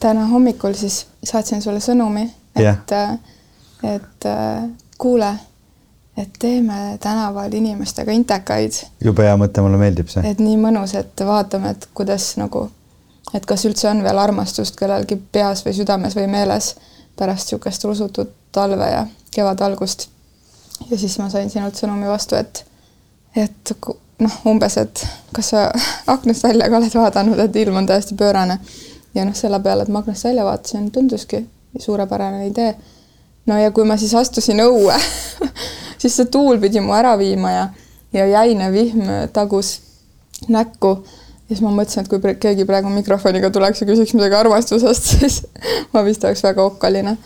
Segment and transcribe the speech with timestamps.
[0.00, 2.24] täna hommikul siis saatsin sulle sõnumi,
[2.56, 2.92] et,
[3.82, 4.28] et
[4.98, 5.32] kuule,
[6.16, 8.82] et teeme tänaval inimestega intekaid.
[9.04, 10.24] jube hea mõte, mulle meeldib see.
[10.30, 12.68] et nii mõnus, et vaatame, et kuidas nagu,
[13.34, 16.74] et kas üldse on veel armastust kellelgi peas või südames või meeles
[17.18, 20.08] pärast niisugust rusutut talve ja kevadalgust.
[20.90, 22.64] ja siis ma sain sinult sõnumi vastu, et,
[23.36, 23.74] et
[24.18, 25.64] noh, umbes, et kas sa
[26.06, 28.58] aknast välja ka oled vaadanud, et ilm on täiesti pöörane.
[29.14, 31.44] Ja noh, selle peale, et ma aknast välja vaatasin, tunduski
[31.78, 32.74] suurepärane idee.
[33.46, 34.96] no ja kui ma siis astusin õue
[36.00, 37.68] siis see tuul pidi mu ära viima ja,
[38.12, 39.78] ja jäine vihm tagus
[40.48, 40.94] näkku.
[41.48, 45.42] ja siis ma mõtlesin, et kui keegi praegu mikrofoniga tuleks ja küsiks midagi armastusest, siis
[45.92, 47.16] ma vist oleks väga okkaline.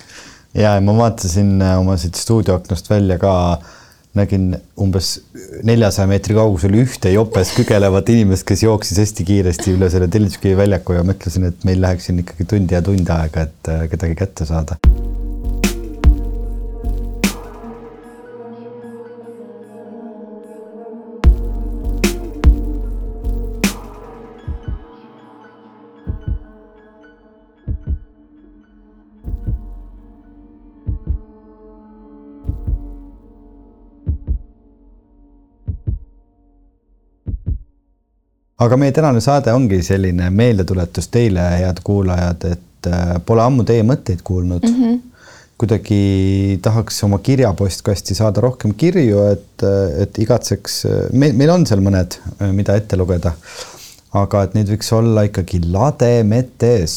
[0.55, 3.35] ja, ja ma vaatasin äh, oma siit stuudioaknast välja ka
[4.19, 5.15] nägin umbes
[5.65, 10.99] neljasaja meetri kaugusel ühte jopes kügelevat inimest, kes jooksis hästi kiiresti üle selle Telliskivi väljaku
[10.99, 14.49] ja mõtlesin, et meil läheks siin ikkagi tundi ja tund aega, et äh, kedagi kätte
[14.49, 14.81] saada
[38.63, 43.87] aga meie tänane saade ongi selline meeldetuletus teile, head kuulajad, et äh, pole ammu teie
[43.87, 44.77] mõtteid kuulnud mm.
[44.83, 45.01] -hmm
[45.63, 49.65] kuidagi tahaks oma kirjapostkasti saada rohkem kirju, et,
[50.03, 50.81] et igatseks,
[51.15, 52.17] meil, meil on seal mõned,
[52.51, 53.31] mida ette lugeda.
[54.19, 56.97] aga et neid võiks olla ikkagi lademetes.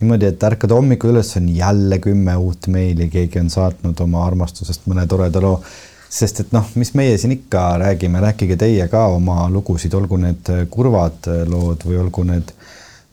[0.00, 4.88] niimoodi, et ärkad hommikul üles, on jälle kümme uut meili, keegi on saatnud oma armastusest
[4.88, 5.60] mõne toreda loo
[6.08, 10.50] sest et noh, mis meie siin ikka räägime, rääkige teie ka oma lugusid, olgu need
[10.70, 12.52] kurvad lood või olgu need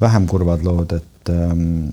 [0.03, 1.87] vähem kurvad lood, et ähm,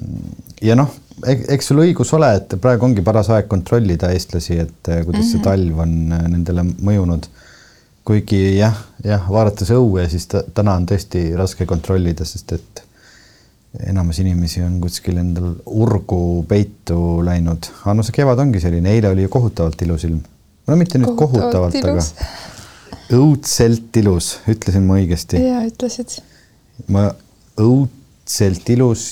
[0.62, 0.90] ja noh,
[1.26, 5.26] eks sul õigus ole, et praegu ongi paras aeg kontrollida eestlasi, et äh, kuidas mm
[5.26, 5.30] -hmm.
[5.30, 5.44] see mhm.
[5.44, 7.28] talv on äh, nendele mõjunud.
[8.04, 12.82] kuigi jah, jah, vaadates õue, siis täna on tõesti raske kontrollida, sest et
[13.86, 19.08] enamus inimesi on kuskil endal urgu peitu läinud, aga no see kevad ongi selline, eile
[19.08, 20.22] oli ju kohutavalt ilus ilm
[20.70, 22.04] no mitte nüüd kohutavalt, aga
[23.16, 25.40] õudselt ilus, ütlesin ma õigesti?
[25.42, 26.20] jaa, ütlesid.
[26.92, 27.08] ma
[27.60, 29.10] õudselt ilus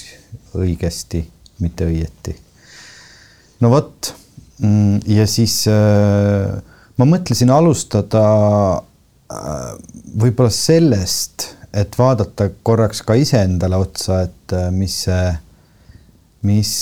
[0.57, 1.25] õigesti,
[1.63, 2.37] mitte õieti.
[3.65, 4.13] no vot
[4.63, 6.55] mm, ja siis äh,
[6.99, 8.25] ma mõtlesin alustada
[8.79, 9.75] äh,
[10.19, 15.27] võib-olla sellest, et vaadata korraks ka iseendale otsa, et äh, mis see
[16.47, 16.73] mis,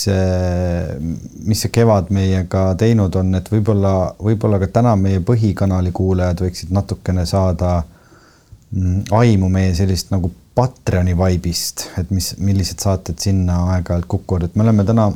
[1.48, 6.74] mis see kevad meiega teinud on, et võib-olla, võib-olla ka täna meie põhikanali kuulajad võiksid
[6.76, 14.06] natukene saada mm, aimu meie sellist nagu Patreoni vaibist, et mis, millised saated sinna aeg-ajalt
[14.08, 15.10] kukuvad, et me oleme täna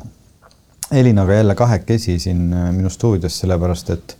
[0.90, 4.16] Elinaga jälle kahekesi siin äh, minu stuudios, sellepärast et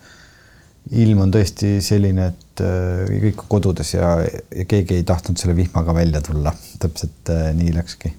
[0.96, 5.56] ilm on tõesti selline, et äh, kõik on kodudes ja, ja keegi ei tahtnud selle
[5.58, 6.54] vihmaga välja tulla.
[6.78, 8.14] täpselt nii läkski.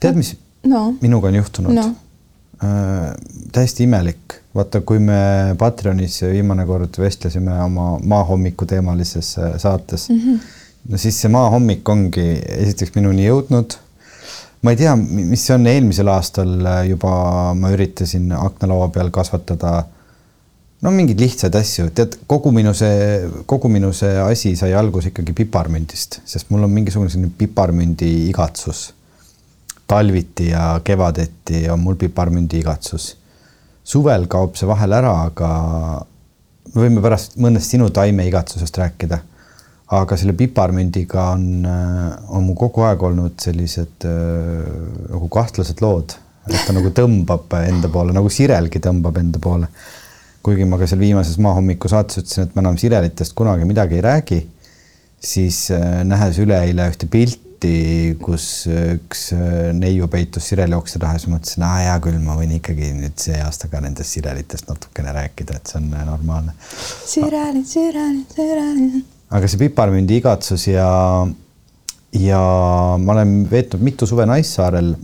[0.00, 0.34] tead, mis
[0.70, 0.82] no.
[1.00, 1.86] minuga on juhtunud no.
[2.64, 3.14] äh,.
[3.52, 5.18] täiesti imelik, vaata, kui me
[5.58, 10.38] Patreonis viimane kord vestlesime oma maahommiku teemalises äh, saates mm, -hmm.
[10.88, 12.28] no siis see maahommik ongi
[12.58, 13.78] esiteks minuni jõudnud.
[14.62, 19.84] ma ei tea, mis see on, eelmisel aastal äh, juba ma üritasin aknalaua peal kasvatada
[20.82, 25.34] no mingeid lihtsaid asju, tead, kogu minu see, kogu minu see asi sai alguse ikkagi
[25.40, 28.90] piparmündist, sest mul on mingisugune selline piparmündi igatsus
[29.86, 33.14] talviti ja kevadeti on mul piparmündi igatsus.
[33.86, 35.48] suvel kaob see vahel ära, aga
[36.74, 39.20] me võime pärast mõnest sinu taimeigatsusest rääkida.
[39.86, 41.66] aga selle piparmündiga on,
[42.34, 44.64] on mul kogu aeg olnud sellised äh,
[45.12, 46.16] nagu kahtlased lood,
[46.50, 49.70] et ta nagu tõmbab enda poole, nagu sirelgi tõmbab enda poole.
[50.42, 54.02] kuigi ma ka seal viimases maahommiku saates ütlesin, et ma enam sirelitest kunagi midagi ei
[54.02, 54.42] räägi,
[55.22, 61.30] siis äh, nähes üleeile ühte pilti, pilti, kus üks äh, neiu peitus sireljookse taha, siis
[61.30, 65.56] mõtlesin, aa hea küll, ma võin ikkagi nüüd see aasta ka nendest sirelitest natukene rääkida,
[65.56, 66.54] et see on äh, normaalne.
[67.06, 69.02] sirelid, sirelid, sirelid.
[69.30, 70.88] aga see piparmündi igatsus ja,
[72.12, 72.40] ja
[73.00, 74.94] ma olen veetnud mitu suve Naissaarel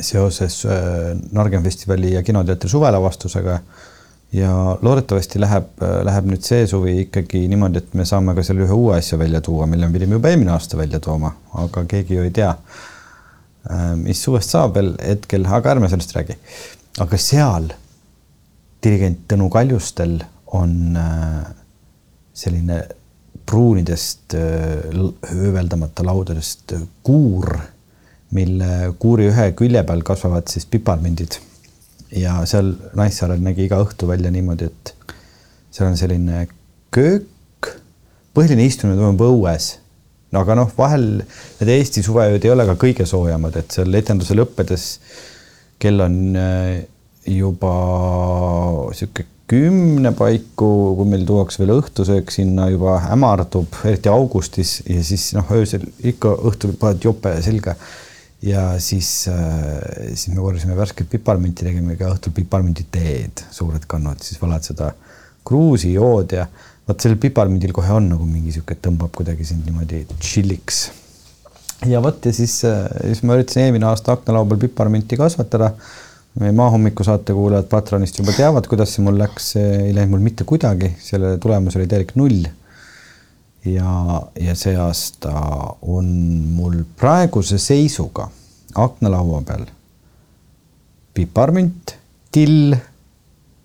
[0.00, 3.60] seoses äh, Nargen festivali ja kinoteatri suvelavastusega
[4.32, 8.76] ja loodetavasti läheb, läheb nüüd see suvi ikkagi niimoodi, et me saame ka selle ühe
[8.76, 12.24] uue asja välja tuua, mille me pidime juba eelmine aasta välja tooma, aga keegi ju
[12.24, 12.54] ei tea,
[13.68, 16.38] äh, mis suvest saab veel hetkel, aga ärme sellest räägi.
[17.00, 17.68] aga seal
[18.82, 20.18] dirigent Tõnu Kaljustel
[20.56, 21.44] on äh,
[22.34, 22.82] selline
[23.46, 24.34] pruunidest
[25.28, 26.72] hööveldamata laudadest
[27.04, 27.58] kuur,
[28.32, 31.36] mille kuuri ühe külje peal kasvavad siis piparmündid.
[32.16, 34.94] Ja seal Naissaarel nägi iga õhtu välja niimoodi, et
[35.72, 36.46] seal on selline
[36.92, 37.70] köök,
[38.36, 39.76] põhiline istumine toimub õues.
[40.32, 41.06] no aga noh, vahel
[41.60, 44.88] need Eesti suveööd ei ole ka kõige soojemad, et seal etenduse lõppedes
[45.82, 46.82] kell on äh,
[47.26, 47.72] juba
[48.96, 55.32] sihuke kümne paiku, kui meil tuuakse veel õhtusöök sinna juba hämardub, eriti augustis ja siis
[55.36, 57.76] noh, öösel ikka õhtul paned jope selga.
[58.42, 64.40] Ja siis äh,, siis me korjasime värsket piparminti, tegime ka õhtul piparminditeed, suured kannad, siis
[64.42, 64.92] valad seda
[65.46, 66.46] kruusi, jood ja
[66.88, 70.84] vot sellel piparmündil kohe on nagu mingi sihuke, tõmbab kuidagi sind niimoodi chilliks.
[71.86, 75.72] ja vot ja siis, äh, siis ma üritasin eelmine aasta aknalaua peal piparmünti kasvatada
[76.40, 80.46] meie Maahommiku saate kuulajad Patronist juba teavad, kuidas see mul läks, ei läinud mul mitte
[80.48, 82.46] kuidagi, selle tulemus oli täielik null.
[83.64, 85.32] Ja, ja see aasta
[85.82, 86.08] on
[86.56, 88.28] mul praeguse seisuga
[88.74, 89.66] aknalaua peal
[91.14, 91.96] piparmünt,
[92.32, 92.76] till,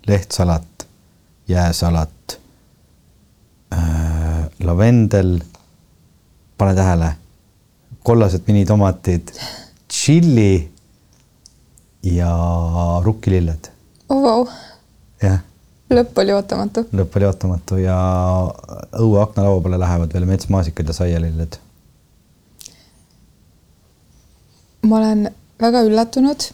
[0.08, 0.88] lehtsalat,
[1.48, 2.40] jääsalat
[3.74, 5.40] äh,, lavendel,
[6.58, 7.12] pane tähele,
[8.04, 9.32] kollased minitomatid,
[9.88, 10.72] tšilli
[12.04, 12.32] ja
[13.04, 13.72] rukkililled
[14.10, 14.22] oh,.
[14.22, 14.48] Wow.
[15.22, 15.40] jah.
[15.90, 16.86] Lõpp oli ootamatu.
[16.94, 17.98] lõpp oli ootamatu ja
[19.00, 21.60] õue aknalaua peale lähevad veel metsmaasikad ja saialilled.
[24.88, 25.30] ma olen
[25.62, 26.50] väga üllatunud,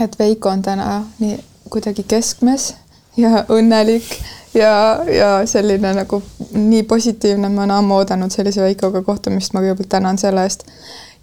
[0.00, 1.38] et Veiko on täna nii
[1.70, 2.74] kuidagi keskmes
[3.16, 4.08] ja õnnelik
[4.54, 4.72] ja,
[5.08, 10.18] ja selline nagu nii positiivne, ma olen ammu oodanud sellise Veikoga kohtumist, ma kõigepealt tänan
[10.20, 10.66] selle eest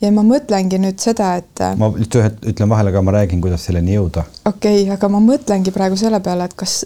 [0.01, 1.51] ja ma mõtlengi nüüd seda, et.
[1.63, 4.25] Äh, ma lihtsalt ütlen vahele ka, ma räägin, kuidas selleni jõuda.
[4.45, 6.83] okei okay,, aga ma mõtlengi praegu selle peale, et kas,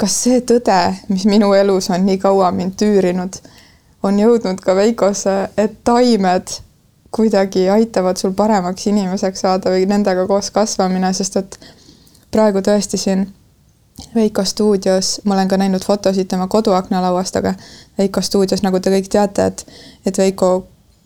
[0.00, 3.38] kas see tõde, mis minu elus on nii kaua mind tüürinud,
[4.04, 6.58] on jõudnud ka Veikosse, et taimed
[7.14, 11.58] kuidagi aitavad sul paremaks inimeseks saada või nendega koos kasvamine, sest et
[12.34, 13.28] praegu tõesti siin
[14.14, 17.54] Veiko stuudios, ma olen ka näinud fotosid tema koduaknalauast, aga
[17.98, 19.62] Veiko stuudios, nagu te kõik teate, et,
[20.06, 20.48] et Veiko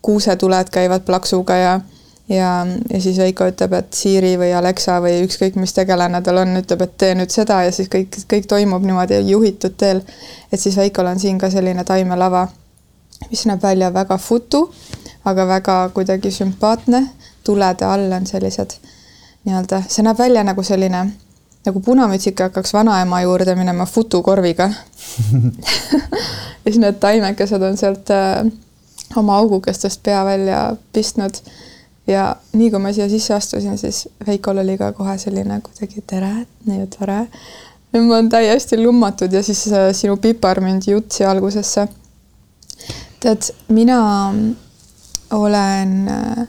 [0.03, 1.81] kuusetuled käivad plaksuga ja
[2.29, 6.57] ja, ja siis Veiko ütleb, et Siri või Alexa või ükskõik, mis tegelane tal on,
[6.61, 10.03] ütleb, et tee nüüd seda ja siis kõik, kõik toimub niimoodi juhitud teel.
[10.53, 12.49] et siis Veikol on siin ka selline taimelava,
[13.31, 14.69] mis näeb välja väga futu,
[15.25, 17.07] aga väga kuidagi sümpaatne.
[17.45, 18.77] tulede all on sellised
[19.45, 21.07] nii-öelda, see näeb välja nagu selline,
[21.65, 24.69] nagu punamütsike hakkaks vanaema juurde minema futukorviga
[26.65, 28.45] ja siis need taimekesed on sealt äh,
[29.17, 31.35] oma augukestest pea välja pistnud.
[32.07, 36.47] ja nii kui ma siia sisse astusin, siis Veikol oli ka kohe selline kuidagi tere,
[36.67, 37.19] nii tore.
[37.93, 41.89] ma olen täiesti lummatud ja siis äh, sinu piparmündi jutt siia algusesse.
[43.21, 43.99] tead, mina
[45.31, 46.47] olen, äh,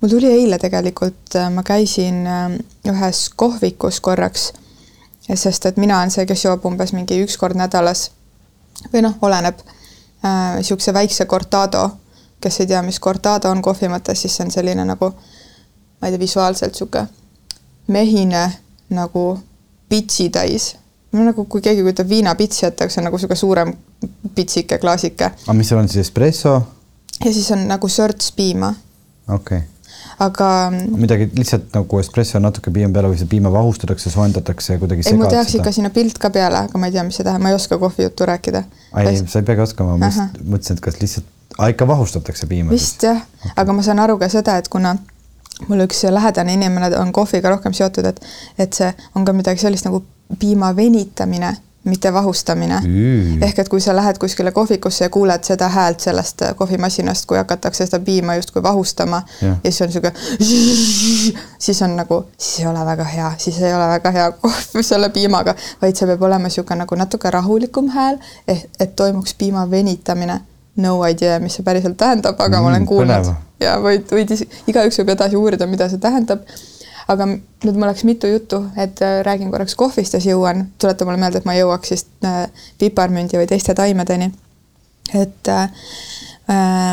[0.00, 2.22] mul tuli eile tegelikult, äh, ma käisin
[2.88, 4.52] ühes kohvikus korraks,
[5.34, 8.10] sest et mina olen see, kes joob umbes mingi üks kord nädalas
[8.92, 9.58] või noh, oleneb
[10.22, 11.90] niisuguse äh, väikse cortado,
[12.40, 16.12] kes ei tea, mis cortado on kohvi mõttes, siis see on selline nagu ma ei
[16.12, 17.08] tea, visuaalselt niisugune
[17.88, 18.50] mehine
[18.90, 19.38] nagu
[19.88, 20.76] pitsi täis.
[21.12, 23.72] nagu kui keegi kujutab viinapitsi ette, see on nagu niisugune suurem
[24.34, 25.30] pitsike, klaasike.
[25.46, 26.60] aga mis seal on siis espresso?
[27.24, 28.74] ja siis on nagu sörtspiima.
[29.28, 29.75] okei okay
[30.18, 30.48] aga.
[30.96, 35.06] midagi lihtsalt nagu espresso natuke piima peale või see piima vahustatakse, soojendatakse kuidagi.
[35.06, 37.44] ei, mul tehakse ikka sinna pilt ka peale, aga ma ei tea, mis see tähendab,
[37.44, 38.64] ma ei oska kohvijuttu rääkida.
[39.02, 41.28] ei, sa ei peagi oskama, ma just mõtlesin, et kas lihtsalt,
[41.72, 42.72] ikka vahustatakse piima.
[42.72, 44.96] vist jah okay., aga ma saan aru ka seda, et kuna
[45.68, 48.20] mul üks lähedane inimene on kohviga rohkem seotud, et,
[48.58, 50.04] et see on ka midagi sellist nagu
[50.40, 51.54] piima venitamine
[51.86, 52.80] mitte vahustamine.
[52.84, 53.42] Mm..
[53.42, 57.38] ehk et kui sa lähed kuskile kohvikusse ja kuuled seda häält sellest äh, kohvimasinast, kui
[57.38, 60.12] hakatakse seda piima justkui vahustama ja, ja siis on niisugune,
[61.68, 65.08] siis on nagu, siis ei ole väga hea, siis ei ole väga hea kohv selle
[65.14, 70.40] piimaga, vaid see peab olema niisugune nagu natuke rahulikum hääl, ehk et toimuks piima venitamine.
[70.76, 73.28] No idea, mis see päriselt tähendab, aga mm, ma olen mm, kuulnud.
[73.60, 74.34] ja võid, võid
[74.68, 76.42] igaüks võib edasi uurida, mida see tähendab
[77.08, 81.06] aga nüüd mul läks mitu juttu, et äh, räägin korraks kohvist ja siis jõuan, tuleta
[81.06, 82.44] mulle meelde, et ma jõuaks siis äh,
[82.80, 84.32] piparmündi või teiste taimedeni.
[85.14, 85.70] et äh,
[86.50, 86.92] äh,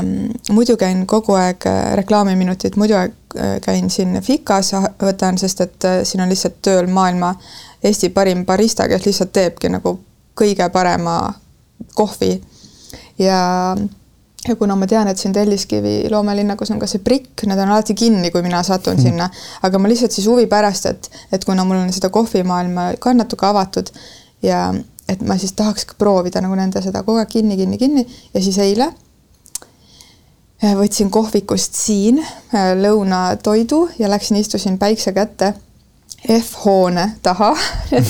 [0.52, 1.66] muidu käin kogu aeg
[1.96, 3.02] reklaamiminutid, muidu
[3.66, 7.34] käin siin Fikas, võtan, sest et siin on lihtsalt tööl maailma
[7.84, 9.98] Eesti parim barista, kes lihtsalt teebki nagu
[10.38, 11.34] kõige parema
[11.96, 12.38] kohvi
[13.20, 13.76] ja
[14.48, 17.96] ja kuna ma tean, et siin Telliskivi loomelinnakus on ka see prikk, need on alati
[17.98, 19.06] kinni, kui mina satun mm.
[19.06, 19.30] sinna,
[19.64, 23.48] aga ma lihtsalt siis huvi pärast, et, et kuna mul on seda kohvimaailma ka natuke
[23.48, 23.94] avatud
[24.44, 24.66] ja
[25.10, 28.06] et ma siis tahaks proovida nagu nende seda kogu aeg kinni, kinni, kinni.
[28.34, 28.92] Ja siis eile
[30.64, 35.54] võtsin kohvikust siin äh, lõunatoidu ja läksin, istusin päikse kätte
[36.24, 37.50] F-hoone taha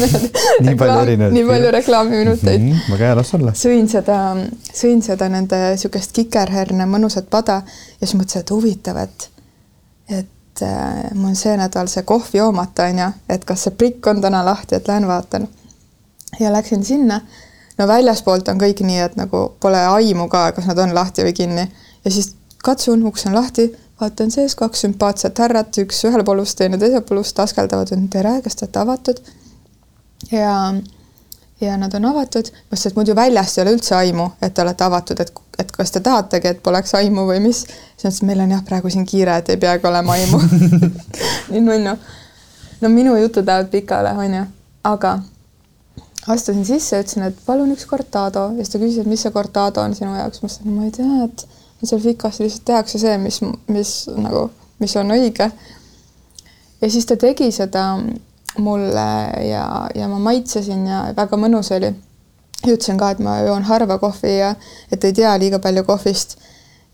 [0.65, 1.33] nii palju erinevaid.
[1.33, 2.71] nii palju reklaamiminuteid mm.
[2.71, 3.53] -hmm, väga hea, las olla.
[3.57, 4.17] sõin seda,
[4.73, 9.29] sõin seda nende niisugust kikerherne mõnusat pada ja siis mõtlesin, et huvitav, et,
[10.19, 14.07] et äh, mul on see nädal see kohv joomata, on ju, et kas see prikk
[14.13, 15.47] on täna lahti, et lähen vaatan.
[16.39, 17.21] ja läksin sinna.
[17.77, 21.33] no väljaspoolt on kõik nii, et nagu pole aimu ka, kas nad on lahti või
[21.33, 21.71] kinni
[22.05, 23.71] ja siis katsun, uks on lahti
[24.03, 28.59] vaatan sees kaks sümpaatset härrat, üks ühel polust, teine teisel polust, askeldavad, et tere, kas
[28.59, 29.21] te olete avatud?
[30.31, 30.55] ja,
[31.61, 34.87] ja nad on avatud, mõtlesin, et muidu väljast ei ole üldse aimu, et te olete
[34.87, 37.63] avatud, et, et kas te tahategi, et poleks aimu või mis.
[37.63, 40.41] siis ütles, et meil on jah, praegu siin kiire, et ei peagi olema aimu
[41.53, 41.97] nii nunnu.
[42.81, 44.45] no minu jutud lähevad pikale, onju,
[44.89, 45.17] aga
[46.27, 49.83] astusin sisse, ütlesin, et palun üks cortado ja siis ta küsis, et mis see cortado
[49.83, 51.47] on sinu jaoks, ma ütlesin, ma ei tea, et
[51.87, 54.47] seal fikas lihtsalt tehakse see, mis, mis nagu,
[54.79, 55.49] mis on õige.
[56.81, 57.85] ja siis ta tegi seda
[58.57, 59.07] mulle
[59.49, 61.93] ja, ja ma maitsesin ja väga mõnus oli.
[62.63, 64.53] ütlesin ka, et ma joon harva kohvi ja
[64.91, 66.37] et ei tea liiga palju kohvist.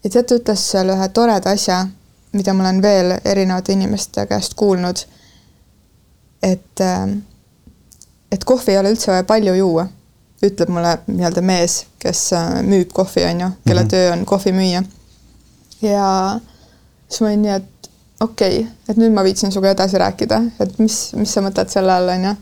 [0.04, 1.86] ja tead, ta ütles seal ühe toreda asja,
[2.34, 5.06] mida ma olen veel erinevate inimeste käest kuulnud.
[6.44, 6.82] et,
[8.32, 9.90] et kohvi ei ole üldse vaja palju juua
[10.46, 13.92] ütleb mulle nii-öelda mees, kes äh, müüb kohvi, on ju, kelle mm -hmm.
[13.92, 14.84] töö on kohvi müüa.
[15.82, 16.40] ja
[17.10, 20.80] siis ma olin nii, et okei okay,, et nüüd ma viitsin sinuga edasi rääkida, et
[20.80, 22.34] mis, mis sa mõtled selle all, on ju.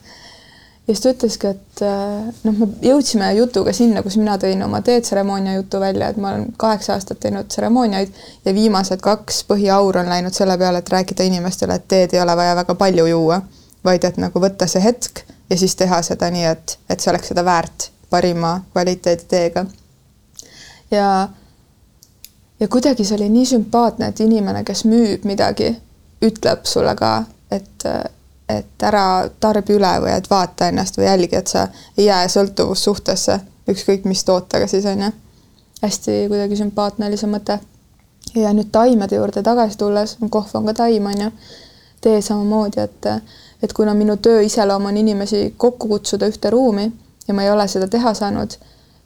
[0.87, 4.81] ja siis ta ütleski, et äh, noh, me jõudsime jutuga sinna, kus mina tõin oma
[4.81, 8.13] teetseremoonia jutu välja, et ma olen kaheksa aastat teinud tseremooniaid
[8.45, 12.35] ja viimased kaks põhiaur on läinud selle peale, et rääkida inimestele, et teed ei ole
[12.37, 13.41] vaja väga palju juua,
[13.87, 17.31] vaid et nagu võtta see hetk ja siis teha seda nii, et, et see oleks
[17.31, 19.65] seda väärt parima kvaliteedi teega.
[20.91, 21.29] ja,
[22.59, 25.75] ja kuidagi see oli nii sümpaatne, et inimene, kes müüb midagi,
[26.21, 27.11] ütleb sulle ka,
[27.51, 27.85] et,
[28.49, 31.67] et ära tarbi üle või et vaata ennast või jälgi, et sa
[31.97, 33.39] ei jää sõltuvussuhtesse,
[33.69, 35.11] ükskõik mis tootega siis on ju.
[35.81, 37.59] hästi kuidagi sümpaatne oli see mõte.
[38.35, 41.31] ja nüüd taimede juurde tagasi tulles, kohv on ka taim on ju,
[42.01, 43.05] tee samamoodi, et
[43.63, 46.91] et kuna minu töö iseloom on inimesi kokku kutsuda ühte ruumi
[47.27, 48.53] ja ma ei ole seda teha saanud,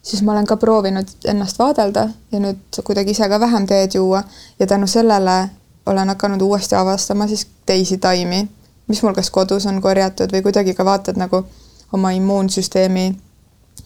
[0.02, 4.24] siis ma olen ka proovinud ennast vaadelda ja nüüd kuidagi ise ka vähem teed juua
[4.60, 5.50] ja tänu sellele
[5.86, 8.48] olen hakanud uuesti avastama siis teisi taimi,
[8.88, 11.46] mis mul kas kodus on korjatud või kuidagi ka vaatad nagu
[11.94, 13.12] oma immuunsüsteemi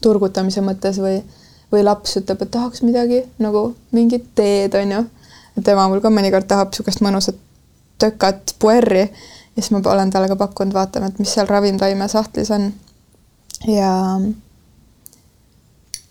[0.02, 1.20] turgutamise mõttes või,
[1.72, 5.04] või laps ütleb, et tahaks midagi nagu mingit teed, on ju.
[5.64, 7.38] tema mul ka mõnikord tahab niisugust mõnusat
[7.98, 9.08] tökat puerri
[9.56, 12.72] ja siis ma olen talle ka pakkunud, vaatame, et mis seal ravimtaime sahtlis on.
[13.66, 13.92] ja,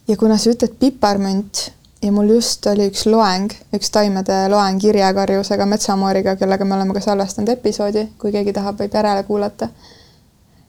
[0.08, 1.68] ja kuna sa ütled piparmünt
[2.02, 6.94] ja mul just oli üks loeng, üks taimede loeng Irje Karjusega, metsamooriga, kellega me oleme
[6.94, 9.70] ka salvestanud episoodi, kui keegi tahab, võib järele kuulata,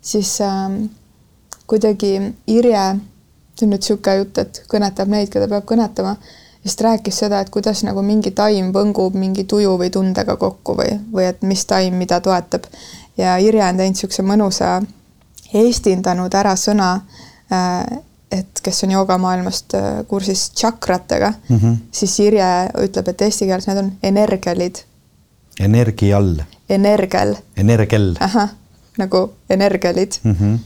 [0.00, 0.86] siis ähm,
[1.68, 2.14] kuidagi
[2.52, 2.86] Irje,
[3.56, 6.16] see on nüüd niisugune jutt, et kõnetab neid, keda peab kõnetama
[6.66, 10.74] siis ta rääkis seda, et kuidas nagu mingi taim võngub mingi tuju või tundega kokku
[10.80, 12.66] või, või et mis taim mida toetab.
[13.16, 14.82] ja Irje on teinud niisuguse mõnusa,
[15.54, 16.88] eestindanud ära sõna,
[17.52, 18.00] äh,
[18.34, 21.76] et kes on joogamaailmast äh, kursis tšakratega mm, -hmm.
[21.92, 22.48] siis Irje
[22.82, 24.82] ütleb, et eesti keeles need on energialid.
[25.60, 26.42] energial.
[26.68, 27.36] energial.
[27.56, 28.16] energial.
[28.20, 28.50] ahah,
[28.98, 30.34] nagu energialid mm.
[30.40, 30.58] -hmm.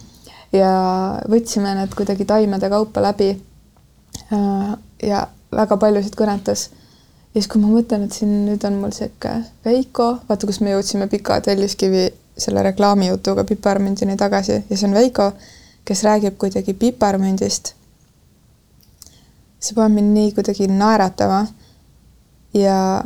[0.53, 0.73] ja
[1.29, 3.43] võtsime need kuidagi taimede kaupa läbi.
[4.33, 6.71] Äh, ja väga paljusid kõnetas.
[7.35, 10.73] ja siis, kui ma mõtlen, et siin nüüd on mul sihuke Veiko, vaata, kus me
[10.75, 15.33] jõudsime Pika Telliskivi selle reklaamijutuga piparmündini tagasi ja see on Veiko,
[15.85, 17.75] kes räägib kuidagi piparmündist.
[19.61, 21.47] see paneb mind nii kuidagi naeratama.
[22.55, 23.05] ja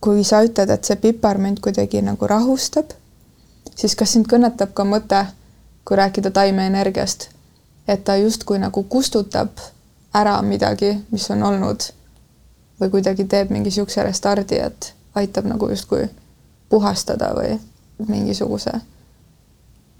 [0.00, 2.90] kui sa ütled, et see piparmünd kuidagi nagu rahustab,
[3.76, 5.26] siis kas sind kõnetab ka mõte,
[5.84, 7.28] kui rääkida taimeenergiast,
[7.86, 9.48] et ta justkui nagu kustutab
[10.14, 11.88] ära midagi, mis on olnud
[12.80, 16.08] või kuidagi teeb mingi niisuguse restardi, et aitab nagu justkui
[16.72, 17.54] puhastada või
[18.08, 18.72] mingisuguse,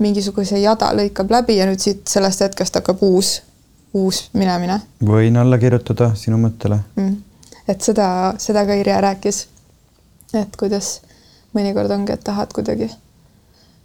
[0.02, 3.36] mingisuguse jada lõikab läbi ja nüüd siit sellest hetkest hakkab uus,
[3.94, 4.80] uus minemine.
[5.04, 7.16] võin alla kirjutada sinu mõttele mm..
[7.68, 9.46] et seda, seda ka Irja rääkis.
[10.34, 11.00] et kuidas
[11.54, 12.90] mõnikord ongi, et tahad kuidagi,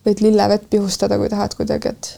[0.07, 2.13] võid lillevett pihustada, kui tahad kuidagi, et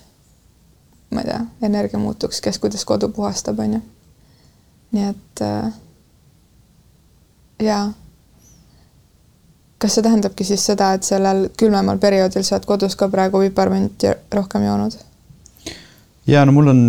[1.12, 3.82] ma ei tea, energia muutuks, kes kuidas kodu puhastab, on ju
[4.91, 5.74] nii et äh,
[7.63, 7.91] jaa.
[9.77, 14.15] kas see tähendabki siis seda, et sellel külmemal perioodil sa oled kodus ka praegu piparmünti
[14.36, 14.98] rohkem joonud?
[16.29, 16.81] ja no mul on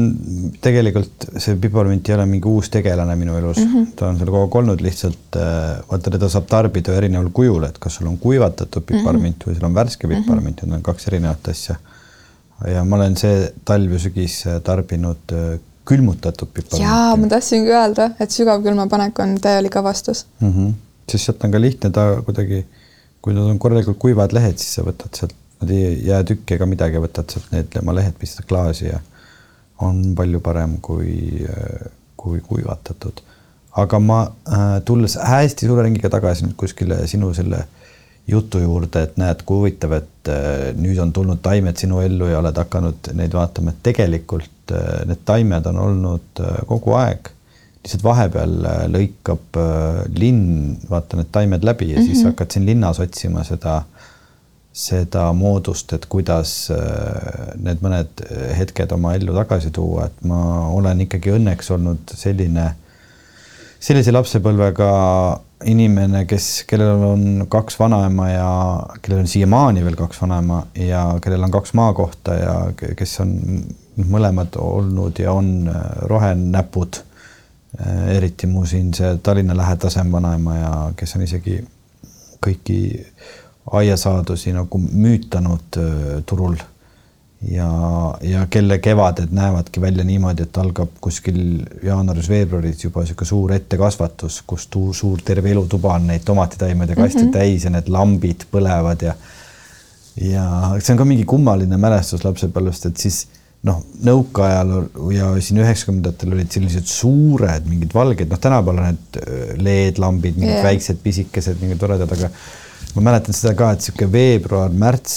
[0.63, 3.93] tegelikult see piparmint ei ole mingi uus tegelane minu elus mm, -hmm.
[3.97, 7.79] ta on seal kogu aeg olnud lihtsalt äh, vaata, teda saab tarbida erineval kujul, et
[7.79, 9.49] kas sul on kuivatatud piparmint mm -hmm.
[9.49, 10.17] või sul on värske mhm.
[10.17, 10.71] piparmint mm, -hmm.
[10.71, 11.77] need on kaks erinevat asja.
[12.75, 16.85] ja ma olen see talv ja sügis tarbinud äh, külmutatud piparminti.
[16.85, 20.53] jaa, ma tahtsingi öelda, et sügavkülmapanek on täielik avastus mm.
[20.53, 20.73] -hmm.
[21.11, 22.65] sest sealt on ka lihtne ta kuidagi,
[23.23, 26.69] kui nad on korralikult kuivad lehed, siis sa võtad sealt, nad ei jää tükki ega
[26.71, 29.01] midagi, võtad sealt need oma lehed, pistad klaasi ja
[29.81, 31.47] on palju parem kui,
[32.17, 33.23] kui kuivatatud.
[33.81, 37.61] aga ma äh, tulles hästi suure ringiga tagasi nüüd kuskile sinu selle
[38.29, 42.39] jutu juurde, et näed, kui huvitav, et äh, nüüd on tulnud taimed sinu ellu ja
[42.43, 47.33] oled hakanud neid vaatama, et tegelikult äh, need taimed on olnud kogu aeg.
[47.81, 48.57] lihtsalt vahepeal
[48.93, 49.57] lõikab
[50.21, 52.07] linn, vaata need taimed läbi ja mm -hmm.
[52.07, 52.27] siis mhm.
[52.27, 54.01] hakkad siin linnas otsima seda äh,
[54.73, 58.23] seda moodust, et kuidas äh, need mõned
[58.55, 62.69] hetked oma ellu tagasi tuua, et ma olen ikkagi õnneks olnud selline,
[63.83, 64.91] sellise lapsepõlvega
[65.65, 68.51] inimene, kes, kellel on kaks vanaema ja
[69.03, 72.55] kellel on siiamaani veel kaks vanaema ja kellel on kaks maakohta ja
[72.97, 73.35] kes on
[74.09, 77.03] mõlemad olnud ja on äh, rohenäpud.
[77.81, 81.61] Äh, eriti mu siin see Tallinna lähedasem vanaema ja kes on isegi
[82.41, 82.81] kõiki
[83.71, 85.77] aiasaadusi nagu müütanud
[86.27, 86.57] turul
[87.49, 87.71] ja,
[88.23, 91.41] ja kelle kevaded näevadki välja niimoodi, et algab kuskil
[91.87, 97.29] jaanuaris-veebruaris juba niisugune suur ettekasvatus, kus tuur, suur terve elutuba on neid tomatitaimede kaste mm
[97.29, 97.33] -hmm.
[97.33, 99.15] täis ja need lambid põlevad ja
[100.21, 100.47] ja
[100.79, 103.27] see on ka mingi kummaline mälestus lapsepõlvest, et siis
[103.63, 104.73] noh, nõukaajal
[105.15, 109.21] ja siin üheksakümnendatel olid sellised suured mingid valged, noh, tänapäeval need
[109.61, 110.65] LED-lambid, mingid yeah.
[110.65, 112.31] väiksed pisikesed, mingid toredad, aga
[112.97, 115.17] ma mäletan seda ka, et sihuke veebruar-märts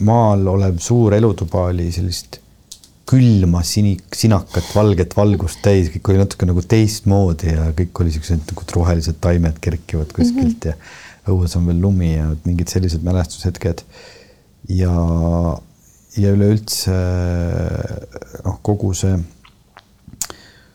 [0.00, 2.38] maal olev suur elutuba oli sellist
[3.12, 8.46] külma sini, sinakat valget valgust täis, kõik oli natuke nagu teistmoodi ja kõik oli siuksed
[8.48, 11.26] nagu rohelised taimed kerkivad kuskilt mm -hmm.
[11.26, 13.84] ja õues on veel lumi ja mingid sellised mälestushetked.
[14.68, 14.94] ja,
[16.16, 16.96] ja üleüldse
[18.44, 19.18] noh, kogu see,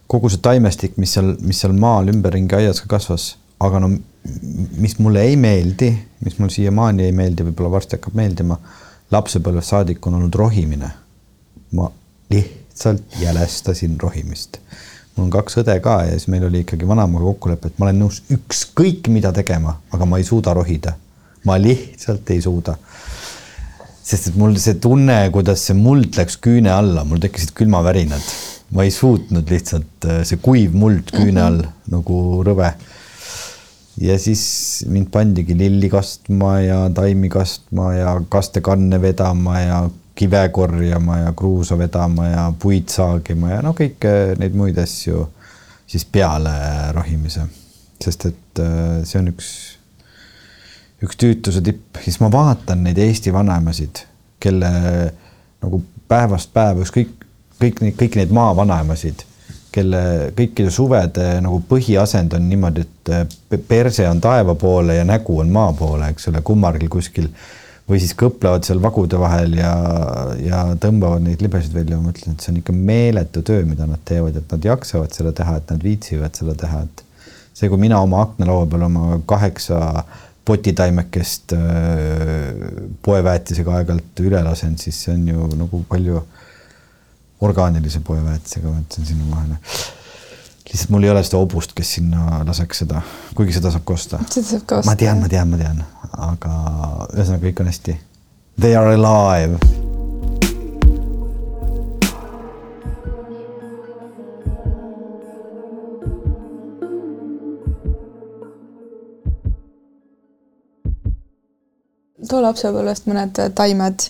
[0.08, 3.94] kogu see taimestik, mis seal, mis seal maal ümberringi aias ka kasvas, aga no
[4.78, 5.94] mis mulle ei meeldi,
[6.26, 8.60] mis mul siiamaani ei meeldi, võib-olla varsti hakkab meeldima,
[9.12, 10.92] lapsepõlvest saadik on olnud rohimine.
[11.72, 11.90] ma
[12.32, 14.58] lihtsalt jälestasin rohimist.
[15.16, 18.02] mul on kaks õde ka ja siis meil oli ikkagi vanaemaga kokkulepe, et ma olen
[18.04, 20.96] nõus ükskõik mida tegema, aga ma ei suuda rohida.
[21.46, 22.78] ma lihtsalt ei suuda.
[24.04, 28.32] sest et mul see tunne, kuidas see muld läks küüne alla, mul tekkisid külmavärinad.
[28.72, 31.92] ma ei suutnud lihtsalt, see kuiv muld küüne all mm -hmm.
[31.96, 32.74] nagu rõve
[34.02, 41.18] ja siis mind pandigi lilli kastma ja taimi kastma ja kastekanne vedama ja kive korjama
[41.18, 45.28] ja kruusa vedama ja puid saagima ja no kõike neid muid asju
[45.88, 46.52] siis peale
[46.94, 47.48] rohimise.
[48.04, 49.48] sest et äh, see on üks,
[51.02, 54.04] üks tüütuse tipp, siis ma vaatan neid Eesti vanaemasid,
[54.40, 54.70] kelle
[55.64, 57.16] nagu päevast päeva ükskõik,
[57.58, 59.26] kõik neid, kõiki neid maavanaemasid
[59.78, 60.02] kelle
[60.38, 65.54] kõikide suvede nagu põhiasend on niimoodi, et eh, perse on taeva poole ja nägu on
[65.54, 67.30] maa poole, eks ole, kummargi kuskil
[67.88, 69.74] või siis kõplevad seal vagude vahel ja,
[70.44, 71.98] ja tõmbavad neid libesid välja.
[71.98, 75.32] ma mõtlen, et see on ikka meeletu töö, mida nad teevad, et nad jaksavad seda
[75.36, 77.04] teha, et nad viitsivad seda teha, et
[77.54, 79.80] see, kui mina oma aknalaua peal oma kaheksa
[80.48, 82.66] potitaimekest eh,
[83.04, 86.24] poeväetisega aeg-ajalt üle lasen, siis see on ju nagu palju
[87.42, 89.60] orgaanilise poeväetisega, ma ütlesin sinna vahele.
[90.68, 93.02] lihtsalt mul ei ole seda hobust, kes sinna laseks seda,
[93.36, 94.20] kuigi seda saab ka osta.
[94.30, 94.92] seda saab ka osta.
[94.92, 95.84] ma tean, ma tean, ma tean,
[96.30, 96.54] aga
[97.14, 98.00] ühesõnaga kõik on hästi.
[98.60, 99.62] They are alive.
[112.28, 114.10] too lapsepõlvest mõned taimed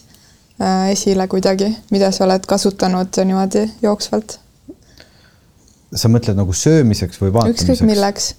[0.92, 4.40] esile kuidagi, mida sa oled kasutanud niimoodi jooksvalt?
[5.96, 7.64] sa mõtled nagu söömiseks või vaatamiseks?
[7.64, 8.32] ükskõik milleks,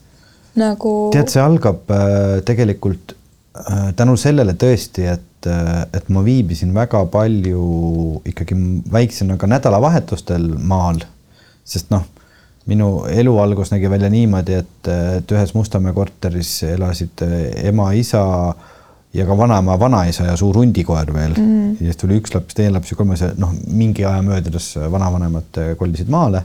[0.58, 0.92] nagu.
[1.14, 7.04] tead, see algab äh, tegelikult äh, tänu sellele tõesti, et äh,, et ma viibisin väga
[7.12, 7.62] palju
[8.28, 8.58] ikkagi
[8.92, 11.00] väiksena ka nädalavahetustel maal,
[11.64, 12.04] sest noh,
[12.68, 17.38] minu elu algus nägi välja niimoodi, et, et ühes Mustamäe korteris elasid äh,
[17.70, 18.24] ema, isa
[19.14, 21.70] ja ka vanaema, vanaisa ja suur hundikoer veel mm..
[21.80, 25.62] ja siis tuli üks laps, teine laps ja kolmas ja noh, mingi aja möödudes vanavanemad
[25.80, 26.44] kolisid maale.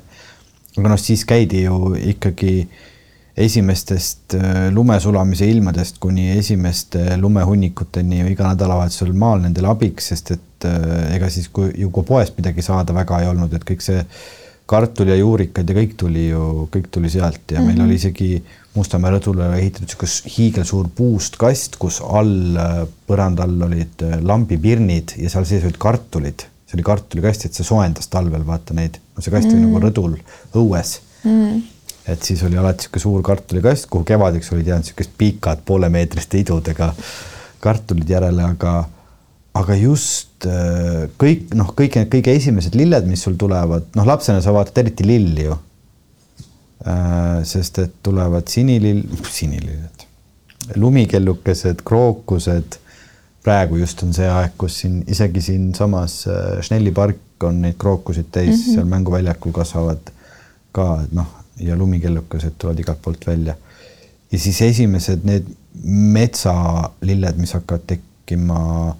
[0.77, 2.55] aga noh, siis käidi ju ikkagi
[3.37, 10.67] esimestest äh, lumesulamise ilmadest kuni esimeste lumehunnikuteni ju iga nädalavahetusel maal nendele abiks, sest et
[10.69, 14.03] äh, ega siis, kui ju kui poest midagi saada väga ei olnud, et kõik see
[14.73, 17.67] kartul ja juurikad ja kõik tuli ju, kõik tuli sealt ja mm -hmm.
[17.67, 17.85] meil mhm.
[17.87, 22.57] oli isegi Mustamäe rõdule ehitatud niisugune hiigelsuur puust kast, kus all,
[23.05, 28.09] põranda all olid lambipirnid ja seal sees olid kartulid, see oli kartulikast, et see soojendas
[28.09, 29.57] talvel vaata neid, no see kast mm -hmm.
[29.57, 30.17] oli nagu rõdul
[30.55, 31.37] õues mm.
[31.37, 31.61] -hmm
[32.07, 36.93] et siis oli alati niisugune suur kartulikast, kuhu kevadeks olid jäänud niisugused pikad poolemeetriste idudega
[37.63, 38.73] kartulid järele, aga,
[39.53, 44.41] aga just äh, kõik noh, kõik need kõige esimesed lilled, mis sul tulevad, noh, lapsena
[44.41, 45.57] sa vaatad eriti lilli ju.
[46.83, 49.03] Äh, sest et tulevad sinilill,
[49.37, 50.07] sinililled,
[50.79, 52.79] lumikellukesed, krookused.
[53.43, 58.29] praegu just on see aeg, kus siin isegi siinsamas äh, Schnelli park on neid krookuseid
[58.31, 58.73] täis mm, -hmm.
[58.73, 60.11] seal mänguväljakul kasvavad
[60.71, 61.27] ka, noh,
[61.59, 63.55] ja lumikellukesed tulevad igalt poolt välja.
[64.31, 65.45] ja siis esimesed need
[65.83, 68.95] metsalilled, mis hakkavad tekkima,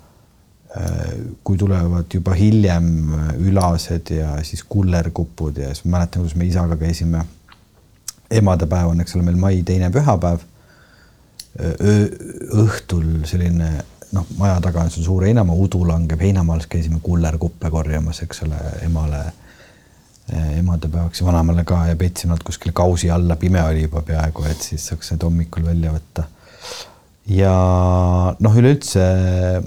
[1.44, 6.50] kui tulevad juba hiljem äh, ülased ja siis kullerkupud ja siis ma mäletan, kuidas me
[6.50, 7.26] isaga käisime.
[8.32, 10.50] emadepäev on, eks ole, meil mai teine pühapäev.
[12.58, 13.68] õhtul selline
[14.12, 18.42] noh, maja taga on sul suur heinamaa, udu langeb heinamaal, siis käisime kullerkuppe korjamas, eks
[18.48, 19.22] ole, emale
[20.32, 24.46] Eh, emadepäevaks ja vanaemale ka ja peitsime nad kuskile kausi alla, pime oli juba peaaegu,
[24.48, 26.24] et siis saaks need hommikul välja võtta.
[27.30, 27.54] Ja
[28.40, 29.04] noh, üleüldse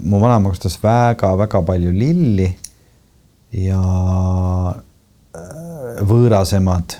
[0.03, 2.51] mu vanaema kasvatas väga-väga palju lilli
[3.57, 3.79] ja
[5.33, 6.97] äh, võõrasemad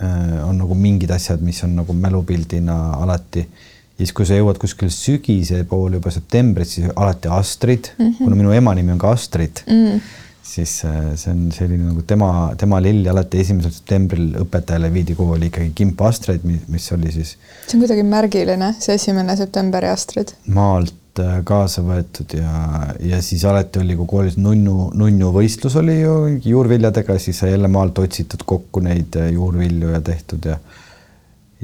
[0.00, 3.44] äh, on nagu mingid asjad, mis on nagu mälupildina alati.
[3.44, 8.18] ja siis, kui sa jõuad kuskil sügise poole juba septembris, siis alati Astrid mm, -hmm.
[8.24, 9.86] kuna minu ema nimi on ka Astrid mm.
[9.86, 12.28] -hmm siis äh, see on selline nagu tema,
[12.60, 17.36] tema lill alati esimesel septembril õpetajale viidi kooli ikkagi kimp Astrid, mis oli siis.
[17.66, 20.34] see on kuidagi märgiline, see esimene septembri Astrid.
[20.56, 22.54] maalt äh, kaasa võetud ja,
[23.00, 27.70] ja siis alati oli, kui koolis nunnu, nunnu võistlus oli ju juurviljadega, siis sai jälle
[27.72, 30.60] maalt otsitud kokku neid äh, juurvilju ja tehtud ja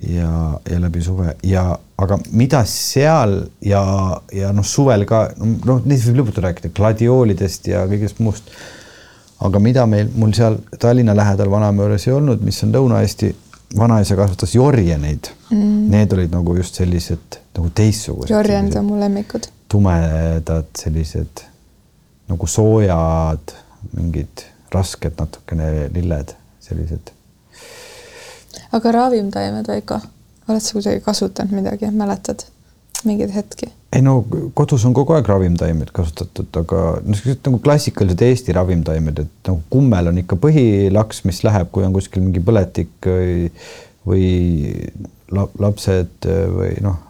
[0.09, 0.33] ja,
[0.71, 1.65] ja läbi suve ja,
[2.01, 3.83] aga mida seal ja,
[4.33, 8.53] ja noh, suvel ka noh, neist võib lõputult rääkida, gladioolidest ja kõigest muust
[9.45, 13.31] aga mida meil, mul seal Tallinna lähedal vanaema juures ei olnud, mis on Lõuna-Eesti,
[13.79, 15.87] vanaisa kasvatas jorjeneid mm..
[15.93, 18.33] Need olid nagu just sellised nagu teistsugused.
[18.35, 19.49] jorjenid on mu lemmikud.
[19.71, 21.45] tumedad, sellised
[22.31, 23.55] nagu soojad,
[23.97, 27.11] mingid rasked natukene lilled, sellised.
[28.77, 30.01] Aga ravimtaimed, Veiko,
[30.49, 32.47] oled sa kuidagi kasutanud midagi, mäletad
[33.05, 33.71] mingeid hetki?
[33.91, 34.21] ei no
[34.55, 40.13] kodus on kogu aeg ravimtaimed kasutatud, aga niisugused nagu klassikalised Eesti ravimtaimed, et nagu kummel
[40.13, 43.09] on ikka põhilaks, mis läheb, kui on kuskil mingi põletik
[44.07, 44.29] või,
[45.31, 47.01] lapsed või noh,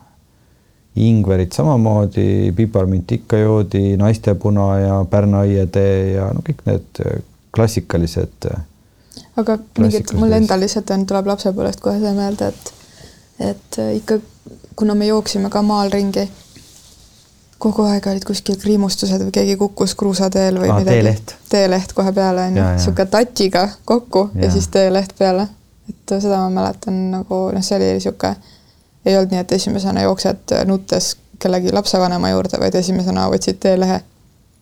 [1.01, 7.05] ingverit samamoodi, piparmint ikka joodi, naistepuna ja Pärna aietee ja no kõik need
[7.55, 8.49] klassikalised.
[9.41, 12.73] Aga mingid, mul endal lihtsalt on, tuleb lapsepõlvest kohe see meelde, et,
[13.53, 14.21] et ikka
[14.77, 16.29] kuna me jooksime ka maal ringi
[17.61, 20.97] kogu aeg olid kuskil kriimustused või keegi kukkus kruusateel või Aa, midagi.
[20.97, 21.35] teeleht.
[21.53, 24.47] teeleht kohe peale onju, sihuke tatiga kokku ja.
[24.47, 25.49] ja siis teeleht peale.
[25.91, 28.33] et seda ma mäletan nagu noh, see oli sihuke,
[29.05, 34.01] ei olnud nii, et esimesena jooksed nuttes kellegi lapsevanema juurde, vaid esimesena võtsid teelehe.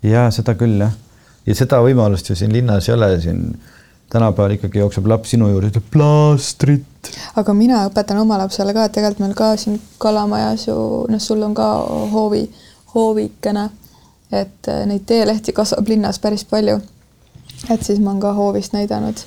[0.02, 0.94] ja seda küll jah,
[1.46, 3.44] ja seda võimalust ju siin linnas ei ole, siin
[4.10, 7.12] tänapäeval ikkagi jookseb laps sinu juurde, ütleb plaastrit.
[7.36, 11.42] aga mina õpetan oma lapsele ka, et tegelikult meil ka siin Kalamajas ju noh, sul
[11.42, 11.68] on ka
[12.12, 12.48] hoovi
[12.94, 13.68] hoovikene,
[14.32, 16.80] et äh, neid teelehti kasvab linnas päris palju.
[17.70, 19.18] et siis ma olen ka hoovist näidanud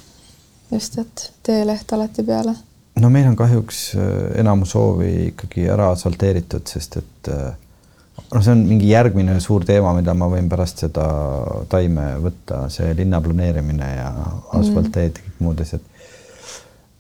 [0.72, 2.56] just, et teeleht alati peale.
[2.96, 7.54] no meil on kahjuks äh, enamus hoovi ikkagi ära asfalteeritud, sest et äh,
[8.18, 11.06] noh, see on mingi järgmine suur teema, mida ma võin pärast seda
[11.72, 14.10] taime võtta, see linna planeerimine ja
[14.60, 15.88] asfalteed ja kõik muud asjad.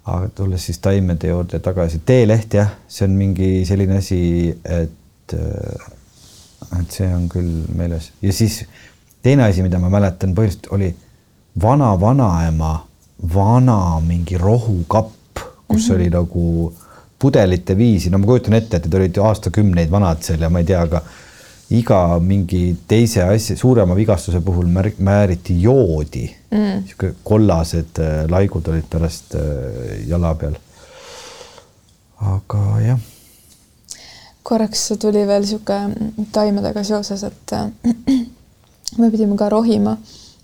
[0.05, 4.21] aga tulles siis taimede juurde tagasi, teeleht jah, see on mingi selline asi,
[4.65, 8.63] et et see on küll meeles ja siis
[9.23, 10.89] teine asi, mida ma mäletan põhiliselt oli
[11.61, 12.73] vana-vanaema
[13.33, 15.95] vana mingi rohukapp, kus mm -hmm.
[15.95, 16.73] oli nagu
[17.21, 20.63] pudelite viisi, no ma kujutan ette, et need olid ju aastakümneid vanad seal ja ma
[20.63, 21.03] ei tea, aga
[21.77, 26.83] iga mingi teise asja, suurema vigastuse puhul mär-, määriti joodi mm..
[26.89, 30.57] sihuke kollased äh, laigud olid pärast äh, jala peal.
[32.33, 33.09] aga jah
[34.43, 37.53] korraks tuli veel niisugune taimedega seoses, et
[38.99, 39.97] me pidime ka rohima.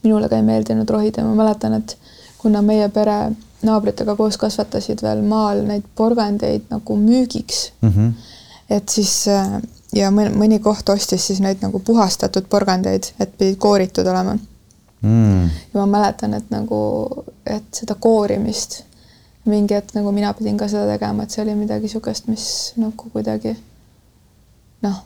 [0.04, 1.98] minule ka ei meeldinud rohida, ma mäletan, et
[2.38, 3.18] kuna meie pere
[3.66, 8.12] naabritega koos kasvatasid veel maal neid porgandeid nagu müügiks mm, -hmm.
[8.70, 9.58] et siis äh,
[9.96, 14.38] ja mõni koht ostis siis neid nagu puhastatud porgandeid, et pidid kooritud olema
[15.02, 15.50] mm..
[15.74, 18.84] ja ma mäletan, et nagu, et seda koorimist
[19.48, 23.10] mingi hetk nagu mina pidin ka seda tegema, et see oli midagi niisugust, mis nagu
[23.14, 23.56] kuidagi
[24.84, 25.02] noh,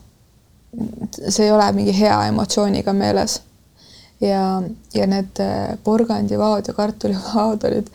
[1.28, 3.40] see ei ole mingi hea emotsiooniga meeles.
[4.20, 4.62] ja,
[4.94, 7.88] ja need äh, porgandivaod ja kartulivaod olid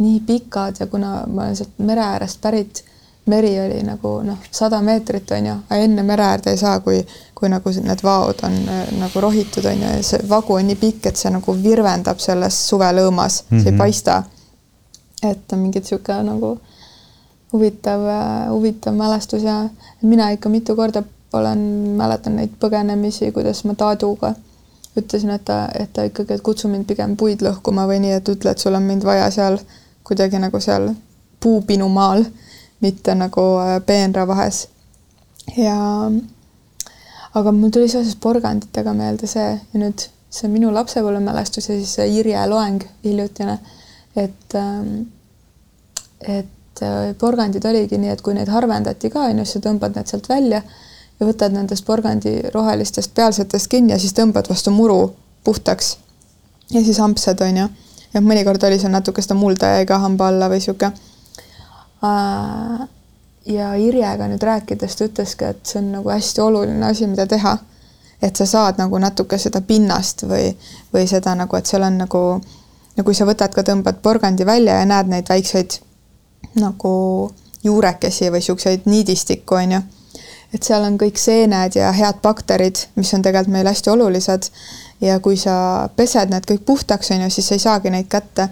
[0.00, 2.84] nii pikad ja kuna ma olen sealt mere äärest pärit,
[3.26, 7.02] meri oli nagu noh, sada meetrit on ju, aga enne mere äärde ei saa, kui,
[7.34, 10.80] kui nagu need vaod on äh, nagu rohitud on ju ja see vagu on nii
[10.80, 13.62] pikk, et see nagu virvendab selles suvelõõmas mm, -hmm.
[13.62, 13.78] see ei mhm.
[13.78, 14.22] paista
[15.22, 16.58] et on mingi niisugune nagu
[17.52, 18.00] huvitav,
[18.50, 19.68] huvitav mälestus ja
[20.02, 21.58] mina ikka mitu korda olen,
[21.96, 24.34] mäletan neid põgenemisi, kuidas ma Taaduga
[24.98, 28.28] ütlesin, et ta, et ta ikkagi, et kutsu mind pigem puid lõhkuma või nii, et
[28.32, 29.60] ütle, et sul on mind vaja seal
[30.04, 30.90] kuidagi nagu seal
[31.40, 32.24] puupinumaal,
[32.80, 34.68] mitte nagu äh, peenra vahes.
[35.56, 35.76] ja
[37.34, 41.94] aga mul tuli seoses porganditega meelde see ja nüüd see on minu lapsepõlvemälestus ja siis
[41.96, 43.58] see Irje loeng hiljutine
[44.16, 45.06] et, ähm,
[46.20, 50.10] et äh, porgandid oligi nii, et kui neid harvendati ka, on ju, sa tõmbad need
[50.10, 50.62] sealt välja
[51.20, 55.96] ja võtad nendest porgandi rohelistest pealsetest kinni ja siis tõmbad vastu muru puhtaks.
[56.70, 57.68] ja siis ampsad, on ju.
[58.14, 60.92] Ja mõnikord oli seal natuke seda mulda jäi ka hamba alla või sihuke.
[63.50, 67.58] Ja Irjega nüüd rääkides ta ütleski, et see on nagu hästi oluline asi, mida teha.
[68.22, 70.50] et sa saad nagu natuke seda pinnast või,
[70.92, 72.20] või seda nagu, et seal on nagu
[72.96, 75.78] ja kui sa võtad ka, tõmbad porgandi välja ja näed neid väikseid
[76.60, 76.92] nagu
[77.64, 79.80] juurekesi või siukseid niidistikku, on ju.
[80.54, 84.50] et seal on kõik seened ja head bakterid, mis on tegelikult meil hästi olulised.
[85.00, 88.48] Ja kui sa pesed need kõik puhtaks, on ju, siis sa ei saagi neid kätte.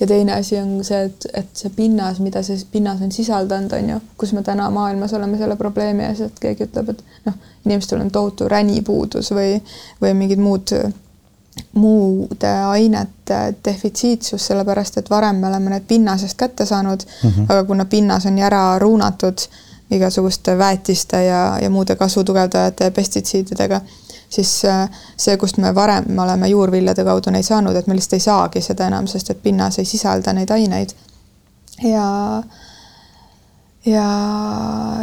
[0.00, 3.90] ja teine asi on see, et, et see pinnas, mida see pinnas on sisaldanud, on
[3.90, 8.00] ju, kus me täna maailmas oleme selle probleemi ees, et keegi ütleb, et noh, inimestel
[8.00, 9.60] on tohutu ränipuudus või,
[10.02, 10.74] või mingid muud
[11.76, 17.46] muude ainete defitsiitsus, sellepärast et varem me oleme need pinnasest kätte saanud mm, -hmm.
[17.48, 19.44] aga kuna pinnas on ära ruunatud
[19.90, 23.80] igasuguste väetiste ja, ja muude kasvu tugevdajate pestitsiididega,
[24.32, 28.26] siis äh, see, kust me varem oleme juurviljade kaudu neid saanud, et me lihtsalt ei
[28.26, 30.94] saagi seda enam, sest et pinnas ei sisalda neid aineid.
[31.82, 32.06] ja
[33.86, 34.06] ja,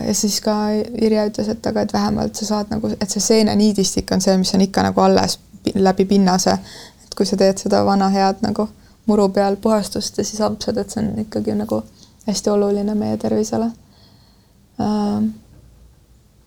[0.07, 0.55] ja siis ka
[1.01, 4.53] Irje ütles, et aga et vähemalt sa saad nagu, et see seeneniidistik on see, mis
[4.55, 5.39] on ikka nagu alles
[5.75, 6.57] läbi pinnase.
[7.03, 8.69] et kui sa teed seda vana head nagu
[9.05, 11.83] muru peal puhastust ja siis ampsad, et see on ikkagi nagu
[12.27, 13.71] hästi oluline meie tervisele
[14.79, 15.29] äh,.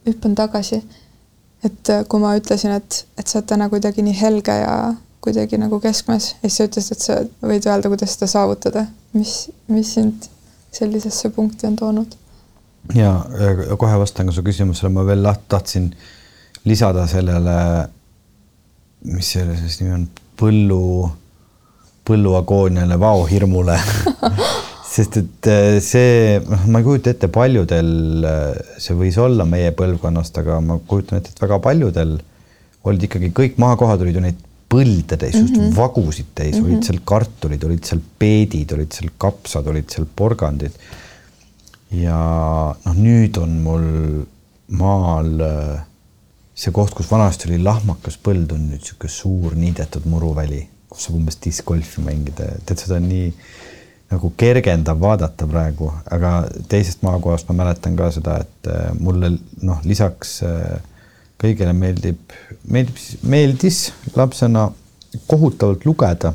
[0.07, 0.83] hüppan tagasi,
[1.65, 4.77] et äh, kui ma ütlesin, et, et sa oled täna kuidagi nii helge ja
[5.23, 7.19] kuidagi nagu keskmes ja siis sa ütlesid, et sa
[7.53, 9.37] võid öelda, kuidas seda saavutada, mis,
[9.71, 10.29] mis sind
[10.73, 12.19] sellisesse punkti on toonud?
[12.99, 13.15] ja
[13.79, 15.93] kohe vastan ka su küsimusele, ma veel tahtsin
[16.67, 17.59] lisada sellele
[19.05, 20.05] mis selle siis nimi on,
[20.39, 20.83] põllu,
[22.07, 23.79] põlluagooniale, vaohirmule
[24.93, 27.93] sest et äh, see, noh, ma ei kujuta ette, paljudel
[28.29, 32.19] äh, see võis olla meie põlvkonnast, aga ma kujutan ette, et väga paljudel
[32.89, 35.71] olid ikkagi kõik maakohad olid ju neid põlde täis mm, -hmm.
[35.77, 36.67] vagusid täis mm, -hmm.
[36.67, 36.87] olid mhm.
[36.89, 40.77] seal kartulid, olid seal peedid, olid seal kapsad, olid seal porgandid.
[41.93, 42.19] ja
[42.85, 43.89] noh, nüüd on mul
[44.81, 45.83] maal äh,
[46.55, 51.19] see koht, kus vanasti oli lahmakas põld, on nüüd niisugune suur niidetud muruväli, kus saab
[51.21, 53.29] umbes diskgolfi mängida, tead, seda nii
[54.13, 56.35] nagu kergendav vaadata praegu, aga
[56.71, 60.79] teisest maakohast ma mäletan ka seda, et äh, mulle noh, lisaks äh,
[61.43, 62.37] kõigele meeldib,
[62.69, 63.85] meeldib, meeldis
[64.17, 64.69] lapsena
[65.31, 66.35] kohutavalt lugeda.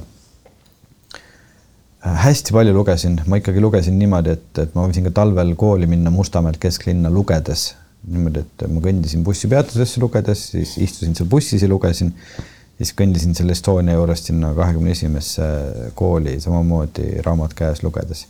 [2.01, 5.89] Äh, hästi palju lugesin, ma ikkagi lugesin niimoodi, et, et ma võisin ka talvel kooli
[5.89, 7.71] minna Mustamäelt kesklinna lugedes
[8.07, 12.13] niimoodi, et ma kõndisin bussipeatusesse lugedes, siis istusin seal bussis ja lugesin.
[12.77, 15.45] Siis kõndisin selle Estonia juurest sinna kahekümne esimesse
[15.97, 18.25] kooli samamoodi raamat käes lugedes.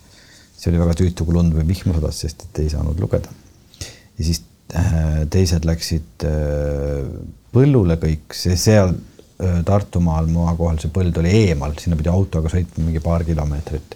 [0.57, 3.29] see oli väga tüütu, kui lund või vihma sadas, sest et ei saanud lugeda.
[4.17, 4.41] ja siis
[4.75, 7.11] äh, teised läksid äh,
[7.53, 12.87] põllule kõik, see seal äh, Tartumaal maakohal see põld oli eemal, sinna pidi autoga sõitma
[12.87, 13.95] mingi paar kilomeetrit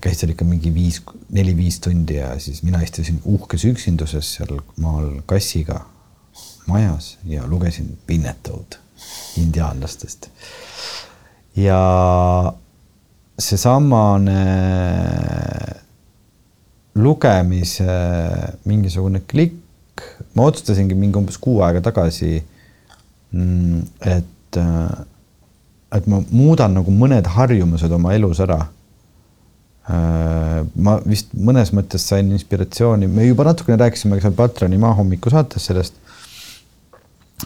[0.00, 1.02] käis seal ikka mingi viis,
[1.36, 5.82] neli-viis tundi ja siis mina istusin uhkes üksinduses seal maal kassiga
[6.68, 8.78] majas ja lugesin Pinnetood
[9.36, 10.28] indiaanlastest.
[11.56, 11.80] ja
[13.38, 14.42] seesamane
[16.94, 17.98] lugemise
[18.64, 20.02] mingisugune klikk,
[20.34, 22.44] ma otsustasingi mingi umbes kuu aega tagasi,
[23.32, 24.58] mm, et,
[25.94, 28.58] et ma muudan nagu mõned harjumused oma elus ära
[29.88, 35.64] Äh, ma vist mõnes mõttes sain inspiratsiooni, me juba natukene rääkisime seal Patroni maahommiku saates
[35.70, 35.96] sellest.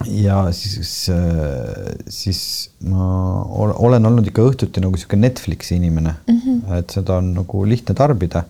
[0.09, 2.41] Ja siis, äh, siis
[2.89, 6.77] ma olen olnud ikka õhtuti nagu sihuke Netflixi inimene mm, -hmm.
[6.79, 8.43] et seda on nagu lihtne tarbida.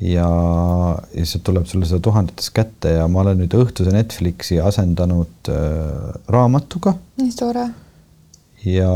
[0.00, 0.28] ja,
[1.14, 6.14] ja see tuleb sulle seda tuhandetes kätte ja ma olen nüüd õhtuse Netflixi asendanud äh,
[6.28, 6.94] raamatuga.
[7.18, 7.68] nii tore.
[8.64, 8.92] ja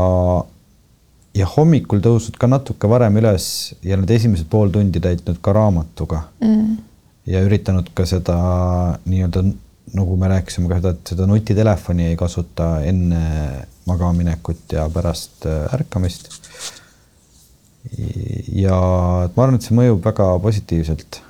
[1.35, 6.23] ja hommikul tõusnud ka natuke varem üles ja need esimesed pool tundi täitnud ka raamatuga
[6.41, 6.77] mm..
[7.29, 8.37] ja üritanud ka seda
[9.05, 9.43] nii-öelda
[9.95, 13.23] nagu me rääkisime ka seda, et seda nutitelefoni ei kasuta enne
[13.89, 16.29] magamaminekut ja pärast äh, ärkamist.
[18.53, 18.77] ja
[19.35, 21.21] ma arvan, et see mõjub väga positiivselt.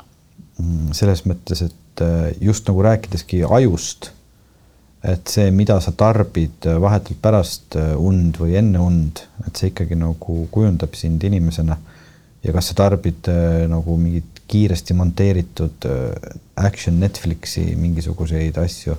[0.60, 4.12] Mm, selles mõttes, et äh, just nagu rääkideski ajust
[5.04, 9.96] et see, mida sa tarbid vahetult pärast äh, und või enne und, et see ikkagi
[10.00, 11.78] nagu kujundab sind inimesena.
[12.44, 18.98] ja kas sa tarbid äh, nagu mingit kiiresti monteeritud äh, action Netflixi mingisuguseid asju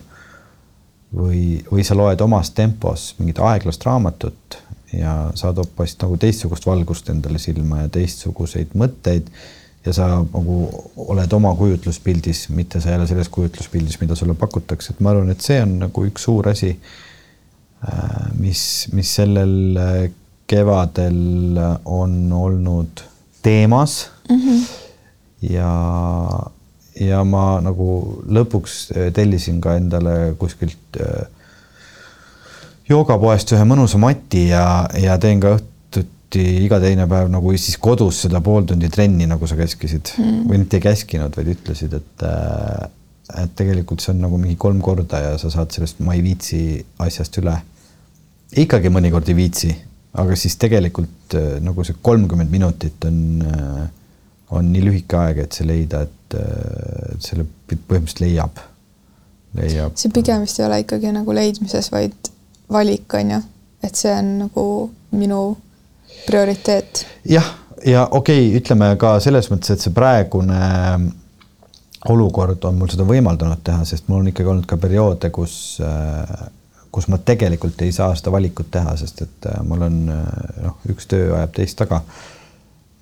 [1.16, 4.58] või, või sa loed omas tempos mingit aeglast raamatut
[4.94, 9.30] ja saad hoopis nagu teistsugust valgust endale silma ja teistsuguseid mõtteid
[9.86, 10.56] ja sa nagu
[11.08, 15.30] oled oma kujutluspildis, mitte sa ei ole selles kujutluspildis, mida sulle pakutakse, et ma arvan,
[15.32, 16.74] et see on nagu üks suur asi,
[17.88, 20.02] äh, mis, mis sellel äh,
[20.50, 23.04] kevadel on olnud
[23.42, 24.36] teemas mm.
[24.36, 24.62] -hmm.
[25.42, 25.72] Ja,
[27.00, 27.90] ja ma nagu
[28.28, 31.00] lõpuks äh, tellisin ka endale kuskilt
[32.90, 34.64] joogapoest ühe mõnusa mati ja,
[34.98, 39.46] ja teen ka õhtuti iga teine päev nagu siis kodus seda pool tundi trenni, nagu
[39.46, 40.40] sa käskisid mm.
[40.50, 42.88] või mitte ei käskinud, vaid ütlesid, et äh,
[43.38, 46.80] et tegelikult see on nagu mingi kolm korda ja sa saad sellest ma ei viitsi
[47.02, 47.54] asjast üle.
[48.58, 49.70] ikkagi mõnikord ei viitsi,
[50.18, 53.84] aga siis tegelikult äh, nagu see kolmkümmend minutit on, äh,
[54.56, 56.36] on nii lühike aeg, et see leida, et
[57.22, 58.60] selle põhimõtteliselt leiab,
[59.58, 59.96] leiab.
[59.98, 62.30] see pigem vist ei ole ikkagi nagu leidmises, vaid
[62.70, 63.40] valik on ju,
[63.86, 64.66] et see on nagu
[65.18, 65.40] minu
[66.26, 67.06] prioriteet.
[67.30, 67.54] jah,
[67.86, 70.60] ja okei okay,, ütleme ka selles mõttes, et see praegune
[72.08, 75.54] olukord on mul seda võimaldanud teha, sest mul on ikkagi olnud ka perioode, kus,
[76.92, 81.10] kus ma tegelikult ei saa seda valikut teha, sest et äh, mul on noh, üks
[81.10, 82.02] töö ajab teist taga.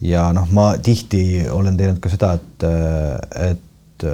[0.01, 2.69] Ja noh, ma tihti olen teinud ka seda, et,
[3.51, 4.07] et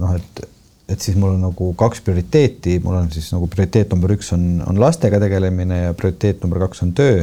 [0.00, 0.50] noh, et
[0.84, 4.58] et siis mul on nagu kaks prioriteeti, mul on siis nagu prioriteet number üks on,
[4.68, 7.22] on lastega tegelemine ja prioriteet number kaks on töö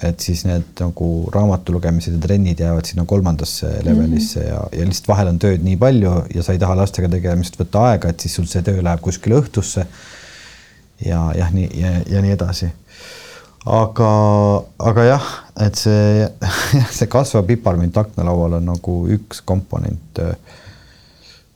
[0.00, 4.50] et siis need nagu raamatu lugemised ja trennid jäävad sinna kolmandasse levelisse mm -hmm.
[4.50, 7.82] ja, ja lihtsalt vahel on tööd nii palju ja sa ei taha lastega tegelemist võtta
[7.90, 9.86] aega, et siis sul see töö läheb kuskile õhtusse.
[11.04, 12.70] ja jah, nii ja, ja nii edasi.
[13.66, 14.10] Aga,
[14.78, 15.28] aga jah,
[15.66, 16.26] et see,
[16.96, 20.34] see kasvav piparmint aknalaual on nagu üks komponent äh,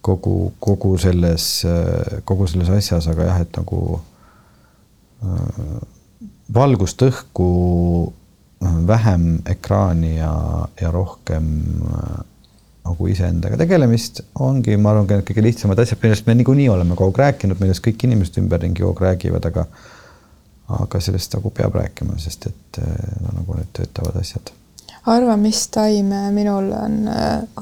[0.07, 3.99] kogu, kogu selles, äh, kogu selles asjas, aga jah, et nagu
[5.25, 5.83] äh,
[6.55, 7.51] valgust õhku
[8.87, 10.33] vähem ekraani ja,
[10.81, 11.51] ja rohkem
[11.91, 12.23] äh,
[12.87, 17.23] nagu iseendaga tegelemist ongi, ma arvan, kõige lihtsamad asjad, millest me niikuinii oleme kogu aeg
[17.25, 19.67] rääkinud, millest kõik inimesed ümberringi kogu aeg räägivad, aga
[20.69, 24.53] aga sellest nagu peab rääkima, sest et äh, no, nagu need töötavad asjad.
[25.07, 26.97] arva, mis taim minul on,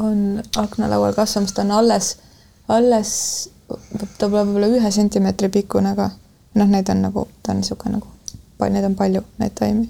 [0.00, 2.16] on aknalaual kasvamas, ta on alles,
[2.68, 3.10] alles,
[3.68, 6.10] ta pole võib-olla ühe sentimeetri pikkune, aga
[6.54, 8.08] noh, neid on nagu, ta on niisugune nagu,
[8.64, 9.84] neid on palju, neid taimi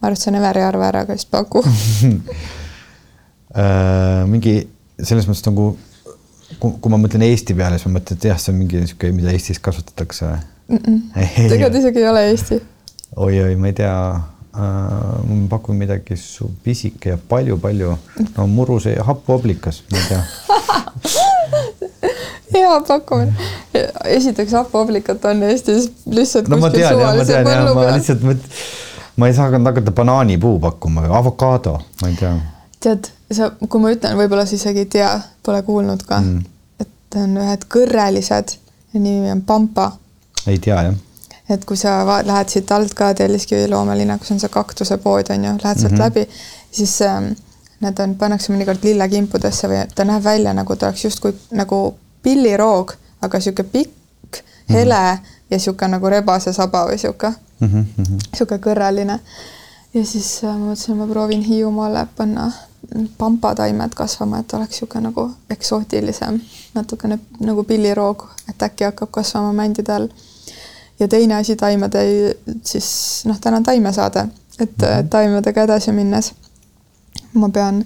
[0.00, 1.62] ma arvan, et see on Everi arve ära ka vist paku
[3.60, 4.54] äh, mingi
[5.00, 5.72] selles mõttes nagu
[6.58, 9.32] kui ma mõtlen Eesti peale, siis ma mõtlen, et jah, see on mingi niisugune, mida
[9.34, 10.32] Eestis kasvatatakse.
[10.70, 12.62] Tegelikult isegi ei ole Eesti oi,.
[13.16, 17.96] oi-oi, ma ei tea äh,, ma pakun midagi su pisike ja palju-palju,
[18.36, 20.22] no muruse ja happuoblikas, ma ei tea
[22.54, 23.32] hea pakkumine.
[24.04, 27.92] esiteks happuoblikat on Eestis lihtsalt no, kuskil suvalise põllu peal.
[27.96, 28.48] lihtsalt mõt-,
[29.16, 32.34] ma ei saa hakata banaanipuu pakkuma, avokaado, ma ei tea.
[32.80, 35.10] tead, sa, kui ma ütlen, võib-olla sa isegi ei tea,
[35.46, 36.44] pole kuulnud ka mm.,
[36.82, 38.56] et on ühed kõrrelised,
[38.94, 39.90] nimi on pampa.
[40.46, 40.94] Ei tea jah.
[41.50, 45.52] et kui sa lähed siit alt ka Telliskivi loomelinnakus on see kaktuse pood on ju,
[45.64, 46.02] lähed sealt mm -hmm.
[46.02, 46.28] läbi,
[46.70, 47.32] siis ähm,
[47.80, 52.92] need on, pannakse mõnikord lillekimpudesse või ta näeb välja nagu ta oleks justkui nagu pilliroog,
[53.22, 55.36] aga niisugune pikk, hele mm -hmm.
[55.50, 58.18] ja niisugune nagu rebase saba või niisugune mm -hmm.
[58.34, 59.18] sihuke kõrraline.
[59.94, 62.52] ja siis äh, ma mõtlesin, ma proovin Hiiumaale panna
[63.18, 66.40] pambataimed kasvama, et oleks niisugune nagu eksootilisem,
[66.74, 70.08] natukene nagu pilliroog, et äkki hakkab kasvama mändide all.
[71.00, 74.26] Ja teine asi taimede, siis noh, täna on taimesaade,
[74.58, 75.08] et mm -hmm.
[75.10, 76.32] taimedega edasi minnes
[77.32, 77.84] ma pean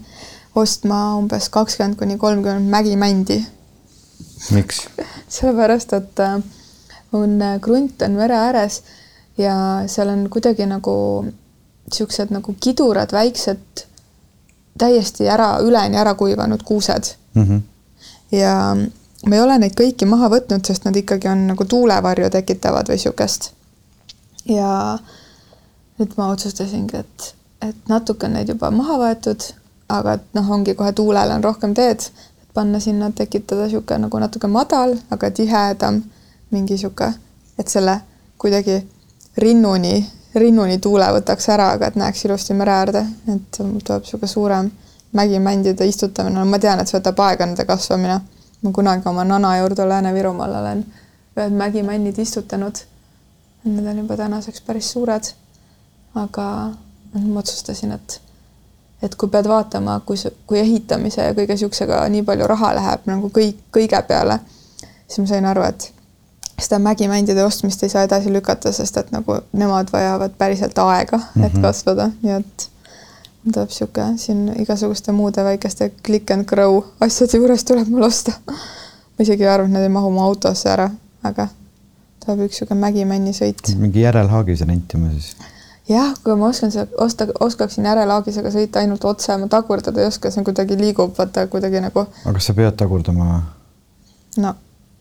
[0.55, 3.45] ostma umbes kakskümmend kuni kolmkümmend mägimändi
[4.51, 4.87] miks?
[5.37, 6.43] sellepärast, et äh,
[7.12, 8.83] on äh, krunt on mere ääres
[9.39, 9.55] ja
[9.87, 10.95] seal on kuidagi nagu
[11.85, 13.85] niisugused nagu kidurad, väiksed,
[14.79, 17.43] täiesti ära, üleni ära kuivanud kuused mm.
[17.43, 17.61] -hmm.
[18.39, 18.77] ja
[19.27, 22.99] ma ei ole neid kõiki maha võtnud, sest nad ikkagi on nagu tuulevarju tekitavad või
[22.99, 23.51] niisugust.
[24.49, 24.99] ja
[25.99, 29.47] nüüd ma otsustasingi, et, et natuke on neid juba maha võetud,
[29.89, 32.09] aga et noh, ongi kohe tuulele on rohkem teed,
[32.43, 36.03] et panna sinna, tekitada niisugune nagu natuke madal, aga tihedam
[36.51, 37.14] mingi niisugune,
[37.59, 38.01] et selle
[38.39, 38.81] kuidagi
[39.39, 39.99] rinnuni,
[40.35, 43.05] rinnuni tuule võtaks ära, aga et näeks ilusti mere äärde,
[43.35, 44.70] et tuleb niisugune suurem
[45.14, 48.18] mägimändide istutamine, no ma tean, et see võtab aega, nende kasvamine.
[48.65, 50.85] Ma kunagi oma nana juurde Lääne-Virumaal olen
[51.37, 52.81] ühed mägimännid istutanud.
[53.65, 55.33] Need on juba tänaseks päris suured.
[56.15, 56.71] aga
[57.15, 58.21] ma otsustasin, et,
[59.03, 63.31] et kui pead vaatama, kui, kui ehitamise ja kõige niisugusega nii palju raha läheb nagu
[63.35, 64.39] kõik, kõige peale,
[65.09, 65.89] siis ma sain aru, et
[66.55, 71.43] seda mägimändide ostmist ei saa edasi lükata, sest et nagu nemad vajavad päriselt aega, et
[71.43, 71.67] mm -hmm.
[71.67, 72.69] kasvada, nii et
[73.53, 78.33] tuleb niisugune siin igasuguste muude väikeste click and grow asjade juures tuleb mul osta.
[78.47, 80.89] ma isegi ei arvanud, et need ei mahu mu autosse ära,
[81.23, 81.49] aga
[82.25, 83.75] tuleb üks niisugune mägimännisõit.
[83.79, 85.35] mingi järelhaagise rentima siis?
[85.89, 90.31] jah, kui ma oskan seda osta, oskaksin järelhaagisega sõita ainult otse, ma tagurdada ei oska,
[90.33, 92.07] see kuidagi liigub, vaata kuidagi nagu.
[92.25, 93.43] aga kas sa pead tagurdama?
[94.41, 94.55] no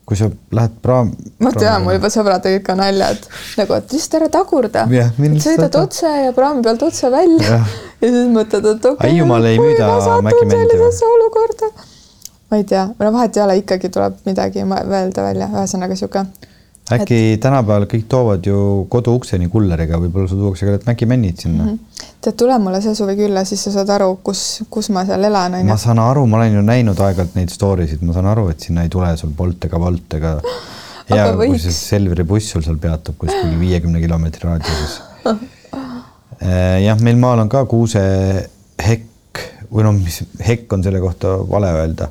[0.04, 1.12] kui sa lähed praam.
[1.40, 3.28] ma tean, mul juba sõbrad tegid ka nalja, et
[3.60, 5.12] nagu, et lihtsalt ära tagurda yeah,.
[5.40, 7.74] sõidad otse ja praami pealt otse välja yeah.
[8.02, 9.14] ja siis mõtled, et okei okay,.
[9.16, 9.90] Hiiumaal ei müüda
[10.28, 10.90] mäkimendi või?
[11.10, 11.70] olukorda.
[12.50, 16.26] ma ei tea, no vahet ei ole, ikkagi tuleb midagi mõelda välja, ühesõnaga sihuke
[16.92, 17.40] äkki et...
[17.40, 18.58] tänapäeval kõik toovad ju
[18.92, 21.70] koduukseni kulleriga, võib-olla sul tuuakse ka need mäkimännid sinna mm.
[21.70, 22.10] -hmm.
[22.20, 25.56] tead, tule mulle see suvi külla, siis sa saad aru, kus, kus ma seal elan,
[25.64, 28.60] ma saan aru, ma olen ju näinud aeg-ajalt neid story sid, ma saan aru, et
[28.68, 30.34] sinna ei tule sul Bolt ega Wolt ega
[31.08, 35.00] ja kui see Selveri buss sul seal peatub kuskil viiekümne kilomeetri raadiuses.
[36.40, 39.40] Eh, jah, meil maal on ka kuusehekk
[39.72, 42.10] või noh, mis hekk on selle kohta vale öelda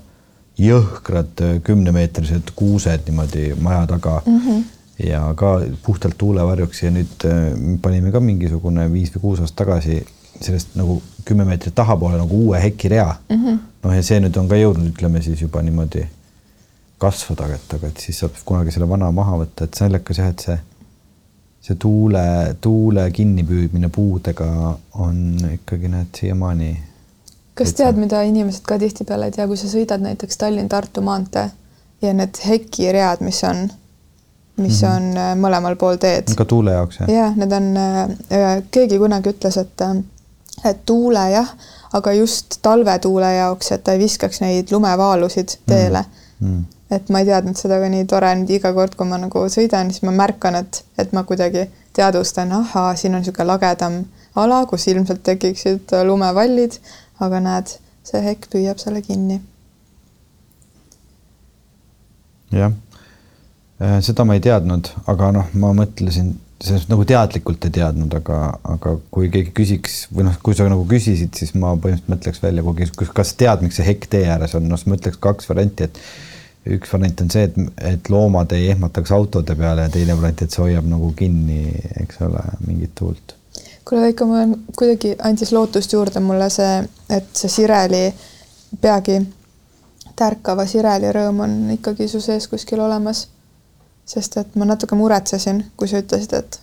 [0.59, 4.39] jõhkrad äh, kümnemeetrised kuused niimoodi maja taga mm.
[4.39, 4.63] -hmm.
[5.09, 10.03] ja ka puhtalt tuulevarjuks ja nüüd äh, panime ka mingisugune viis või kuus aastat tagasi
[10.41, 13.35] sellest nagu kümme meetrit tahapoole nagu uue hekirea mm.
[13.35, 13.59] -hmm.
[13.83, 16.05] noh, ja see nüüd on ka jõudnud, ütleme siis juba niimoodi
[16.97, 20.39] kasvada, et aga et siis saab kunagi selle vana maha võtta, et naljakas jah, et
[20.39, 20.57] see,
[21.67, 22.23] see tuule,
[22.61, 25.17] tuule kinnipüüdmine puudega on
[25.53, 26.71] ikkagi näed siiamaani
[27.57, 31.49] kas tead, mida inimesed ka tihtipeale ei tea, kui sa sõidad näiteks Tallinn-Tartu maantee
[32.01, 33.67] ja need hekiread, mis on,
[34.57, 34.95] mis mm -hmm.
[34.95, 36.33] on äh, mõlemal pool teed.
[36.35, 37.09] ka tuule jaoks jah?
[37.09, 39.95] jah, need on, äh, keegi kunagi ütles, et, äh,
[40.65, 41.53] et tuule jah,
[41.93, 46.05] aga just talvetuule jaoks, et ta ei viskaks neid lumevaalusid teele
[46.39, 46.47] mm.
[46.47, 46.95] -hmm.
[46.95, 49.91] et ma ei teadnud seda ka nii tore, nüüd iga kord, kui ma nagu sõidan,
[49.91, 54.87] siis ma märkan, et, et ma kuidagi teadvustan, ahaa, siin on niisugune lagedam ala, kus
[54.87, 56.79] ilmselt tekiksid lumevallid
[57.23, 57.75] aga näed,
[58.07, 59.41] see hekk püüab selle kinni.
[62.53, 62.73] jah,
[63.81, 68.37] äh, seda ma ei teadnud, aga noh, ma mõtlesin, sellest nagu teadlikult ei teadnud, aga,
[68.75, 72.65] aga kui keegi küsiks või noh, kui sa nagu küsisid, siis ma põhimõtteliselt mõtleks välja,
[72.67, 75.89] kui, kas tead, miks see hekk tee ääres on, noh, siis ma ütleks kaks varianti,
[75.89, 77.57] et üks variant on see, et,
[77.95, 81.63] et loomad ei ehmataks autode peale ja teine variant, et see hoiab nagu kinni,
[82.05, 83.39] eks ole, mingit tuult
[83.85, 88.03] kuule, Veiko, mul on kuidagi andis lootust juurde mulle see, et see Sireli
[88.81, 89.19] peagi
[90.19, 93.27] tärkava Sireli rõõm on ikkagi su sees kuskil olemas.
[94.05, 96.59] sest et ma natuke muretsesin, kui sa ütlesid, et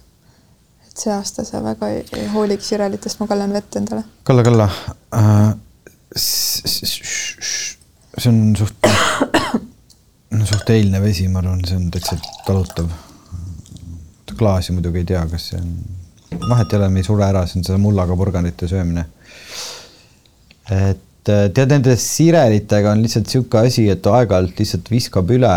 [0.91, 4.03] et see aasta sa väga ei, ei hooliks Sirelitest, ma kallan vett endale.
[4.25, 4.69] Kalla, Kalla
[5.15, 5.55] äh,.
[6.17, 8.75] see on suht,
[10.51, 12.91] suht eilne vesi, ma arvan, see on täitsa talutav.
[14.39, 16.00] klaasi muidugi ei tea, kas see on
[16.39, 19.07] vahet ei ole, me ei sure ära, see on selle mullaga porgandite söömine.
[20.71, 25.51] et äh, tead, nende sirelitega on lihtsalt niisugune asi, et aeg-ajalt lihtsalt viskab üle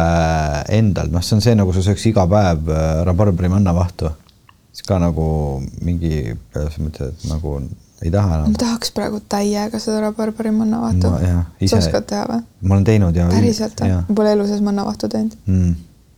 [0.74, 4.12] endal, noh, see on see, nagu sa sööks iga päev äh, rabarberi mannavahtu.
[4.74, 5.28] siis ka nagu
[5.86, 7.60] mingi, selles mõttes, et nagu
[8.04, 8.52] ei taha enam.
[8.52, 11.14] ma tahaks praegu täiega seda rabarberi mannavahtu.
[11.70, 12.46] sa oskad teha või?
[12.62, 13.30] ma olen teinud ja.
[13.32, 14.00] päriselt või?
[14.10, 15.76] ma pole elu sees mannavahtu teinud mm,.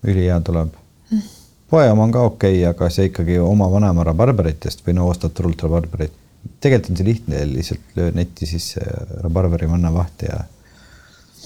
[0.07, 0.71] ülihea tuleb
[1.11, 1.33] mm
[1.69, 5.33] poe oma on ka okei okay,, aga see ikkagi oma vanema rabarberitest või no ostad
[5.37, 6.13] turult rabarberit.
[6.61, 8.83] tegelikult on see lihtne, lihtsalt lööd netti sisse
[9.23, 10.43] rabarberi mannavahti ja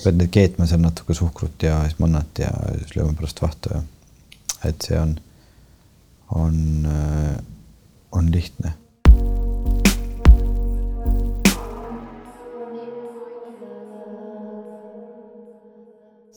[0.04, 2.52] pead neid keetma seal natuke suhkrut ja siis mannat ja
[2.82, 3.82] siis lööma pärast vahtu ja
[4.68, 5.16] et see on,
[6.36, 6.60] on,
[8.12, 8.76] on lihtne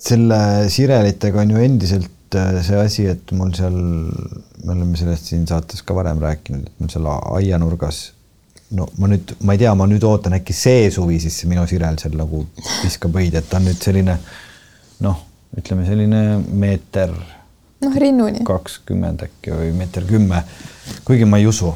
[0.03, 2.22] selle sirelitega on ju endiselt
[2.67, 3.77] see asi, et mul seal,
[4.65, 8.09] me oleme sellest siin saates ka varem rääkinud, et mul seal aianurgas
[8.77, 11.99] no ma nüüd, ma ei tea, ma nüüd ootan äkki see suvi siis minu sirel
[12.01, 12.45] seal nagu
[12.83, 14.17] viskab õid, et ta on nüüd selline
[15.05, 15.23] noh,
[15.59, 17.13] ütleme selline meeter.
[17.85, 18.45] noh, rinnuni.
[18.49, 20.43] kakskümmend äkki või meeter kümme,
[21.07, 21.73] kuigi ma ei usu.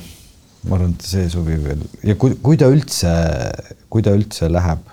[0.66, 3.12] ma arvan, et see suvi veel ja kui, kui ta üldse,
[3.92, 4.92] kui ta üldse läheb.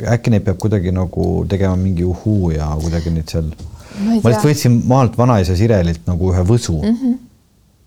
[0.00, 3.52] äkki neid peab kuidagi nagu tegema mingi uhuu ja kuidagi neid seal.
[3.98, 6.96] Ma lihtsalt võtsin maalt vanaisa sirelilt nagu ühe võsu mm.
[7.02, 7.18] -hmm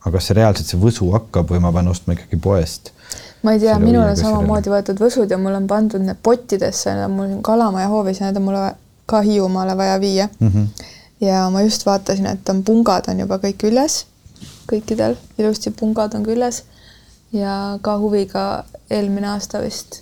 [0.04, 2.92] aga kas see reaalselt see võsu hakkab või ma pean ostma ikkagi poest?
[3.44, 7.38] ma ei tea, minul on samamoodi võetud võsud ja mul on pandud need pottidesse, mul
[7.38, 8.74] on Kalamaja hoovis ja need on mulle
[9.10, 10.52] ka Hiiumaale vaja viia mm.
[10.52, 10.68] -hmm.
[11.28, 14.06] ja ma just vaatasin, et on pungad on juba kõik üles,
[14.72, 16.64] kõikidel ilusti pungad on küljes
[17.34, 20.02] ja ka huviga eelmine aasta vist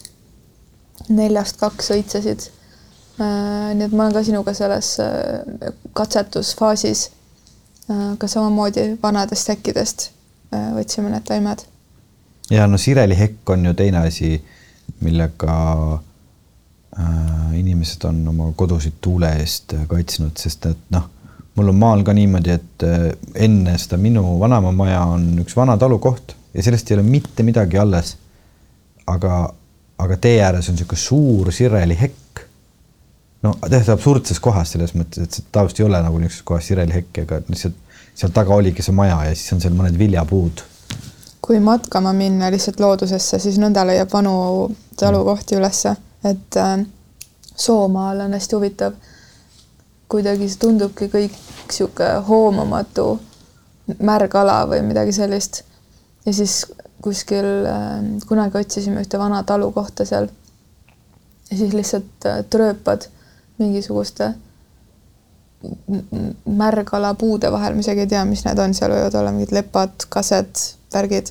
[1.09, 2.49] neljast kaks õitsesid.
[3.19, 7.09] Äh, nii et ma olen ka sinuga selles äh, katsetusfaasis
[7.91, 10.07] aga samamoodi vanadest säkkidest
[10.53, 11.65] äh, võtsime need taimed.
[12.51, 14.35] ja no sirelihekk on ju teine asi,
[15.01, 15.55] millega
[16.99, 21.07] äh, inimesed on oma kodusid tuule eest kaitsnud, sest et noh,
[21.55, 23.07] mul on maal ka niimoodi, et äh,
[23.47, 27.79] enne seda minu vanaema maja on üks vana talukoht ja sellest ei ole mitte midagi
[27.81, 28.17] alles.
[29.07, 29.53] aga,
[29.97, 32.45] aga tee ääres on niisugune suur sirelihekk
[33.41, 37.23] no täiesti absurdses kohas selles mõttes, et see tavaliselt ei ole nagu niisuguses kohas sirelihekk,
[37.23, 37.77] ega lihtsalt
[38.15, 40.63] seal taga oligi see maja ja siis on seal mõned viljapuud.
[41.41, 44.33] kui matkama minna lihtsalt loodusesse, siis nõnda leiab vanu
[44.99, 46.83] talukohti ülesse, et äh,
[47.61, 48.93] Soomaal on hästi huvitav.
[50.11, 51.35] kuidagi see tundubki kõik
[51.71, 53.19] sihuke hoomamatu
[54.03, 55.63] märg ala või midagi sellist.
[56.25, 56.65] ja siis
[57.01, 60.29] kuskil äh, kunagi otsisime ühte vana talukohta seal.
[61.51, 63.09] ja siis lihtsalt äh, trööpad
[63.61, 64.33] mingisuguste
[66.45, 70.07] märgala puude vahel, ma isegi ei tea, mis need on, seal võivad olla mingid lepad,
[70.09, 71.29] kased, värgid.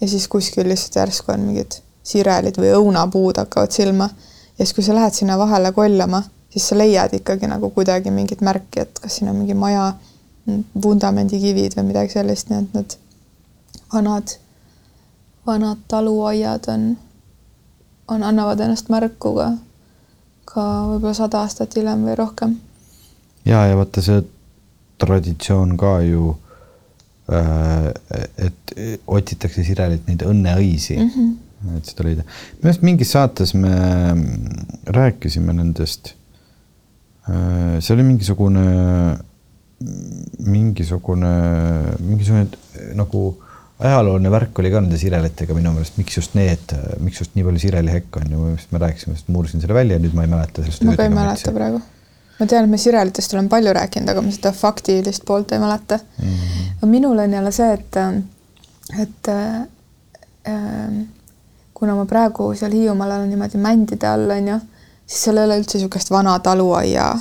[0.00, 4.08] ja siis kuskil lihtsalt järsku on mingid sirelid või õunapuud hakkavad silma.
[4.58, 8.40] ja siis, kui sa lähed sinna vahele kollama, siis sa leiad ikkagi nagu kuidagi mingit
[8.40, 9.92] märki, et kas siin on mingi maja
[10.82, 12.96] vundamendikivid või midagi sellist, nii et need
[13.92, 14.36] vanad,
[15.46, 16.92] vanad taluaiad on,
[18.08, 19.50] on, annavad ennast märku ka
[20.46, 22.56] ka võib-olla sada aastat hiljem või rohkem.
[23.44, 24.22] ja, ja vaata see
[25.02, 26.34] traditsioon ka ju
[27.32, 27.88] äh,,
[28.48, 28.76] et
[29.06, 31.78] otsitakse sirelilt neid õnneõisi mm, -hmm.
[31.78, 32.26] et seda leida.
[32.60, 33.74] minu arust mingis saates me
[34.98, 36.14] rääkisime nendest
[37.28, 37.80] äh,.
[37.80, 38.66] see oli mingisugune,
[40.46, 41.34] mingisugune,
[42.00, 43.26] mingisugune nagu
[43.78, 46.72] ajalooline värk oli ka nende sirelitega minu meelest, miks just need,
[47.04, 50.04] miks just nii palju sirelihekk on ju, me rääkisime, sest ma uurisin selle välja ja
[50.04, 50.86] nüüd ma ei mäleta sellest.
[50.88, 51.82] ma ka ei mäleta praegu.
[52.38, 56.00] ma tean, et me sirelitest olen palju rääkinud, aga ma seda faktilist poolt ei mäleta
[56.00, 56.32] mm.
[56.32, 56.88] -hmm.
[56.94, 58.00] minul on jälle see, et,
[59.02, 60.96] et äh,
[61.74, 64.60] kuna ma praegu seal Hiiumaal olen niimoodi mändide all, on ju,
[65.06, 67.12] siis seal ei ole üldse niisugust vana taluaia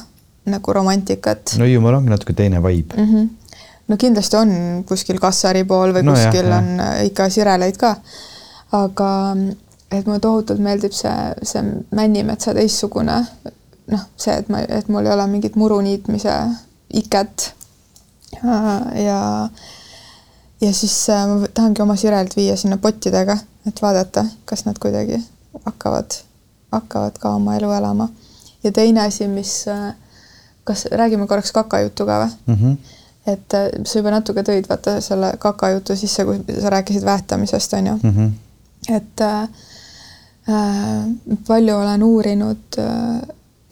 [0.45, 1.57] nagu romantikat.
[1.59, 3.11] no Hiiumaal ongi natuke teine vibe mm.
[3.13, 3.33] -hmm
[3.87, 4.55] no kindlasti on
[4.87, 7.03] kuskil Kassari pool või no kuskil jah, on jah.
[7.09, 7.95] ikka sireleid ka.
[8.75, 9.11] aga
[9.91, 11.13] et mulle tohutult meeldib see,
[11.43, 11.61] see
[11.95, 13.21] Männimetsa teistsugune
[13.91, 16.33] noh, see, et ma, et mul ei ole mingit muru niitmise
[16.95, 17.51] iket.
[18.43, 19.19] ja,
[20.61, 25.21] ja siis äh, ma tahangi oma sirelt viia sinna pottidega, et vaadata, kas nad kuidagi
[25.65, 26.17] hakkavad,
[26.75, 28.09] hakkavad ka oma elu elama.
[28.63, 29.93] ja teine asi, mis, äh,
[30.63, 32.61] kas räägime korraks kakajuttu ka või mm?
[32.61, 37.73] -hmm et äh, sa juba natuke tõid vaata selle kakajutu sisse, kui sa rääkisid väetamisest,
[37.73, 38.13] on ju mm.
[38.17, 38.31] -hmm.
[38.95, 39.41] et äh,
[40.49, 41.05] äh,
[41.47, 43.21] palju olen uurinud äh,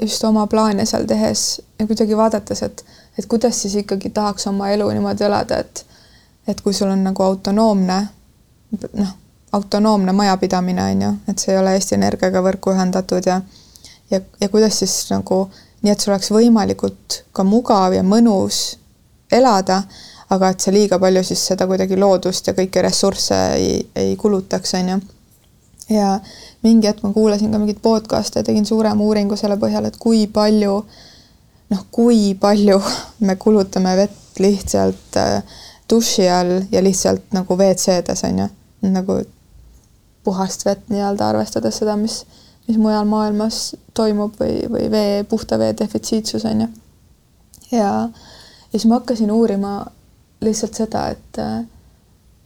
[0.01, 2.85] just oma plaane seal tehes ja kuidagi vaadates, et,
[3.19, 5.85] et kuidas siis ikkagi tahaks oma elu niimoodi elada, et
[6.47, 8.07] et kui sul on nagu autonoomne
[8.93, 9.13] noh,
[9.51, 13.41] autonoomne majapidamine on ju, et see ei ole Eesti Energiaga võrku ühendatud ja
[14.11, 15.45] ja, ja kuidas siis nagu
[15.81, 18.77] nii, et sul oleks võimalikult ka mugav ja mõnus
[19.33, 19.81] elada,
[20.33, 24.73] aga et see liiga palju siis seda kuidagi loodust ja kõiki ressursse ei, ei kulutaks,
[24.79, 24.99] on ju.
[25.93, 26.13] ja
[26.63, 30.25] mingi hetk ma kuulasin ka mingit podcast'e ja tegin suurema uuringu selle põhjal, et kui
[30.31, 30.77] palju,
[31.73, 32.79] noh, kui palju
[33.27, 35.59] me kulutame vett lihtsalt äh,
[35.89, 38.49] duši all ja lihtsalt nagu WC-des, on ju,
[38.89, 39.19] nagu
[40.23, 42.21] puhast vett nii-öelda, arvestades seda, mis,
[42.67, 46.69] mis mujal maailmas toimub või, või vee, puhta vee defitsiitsus, on ju.
[47.75, 48.09] ja ja
[48.73, 49.85] siis ma hakkasin uurima
[50.41, 51.39] lihtsalt seda, et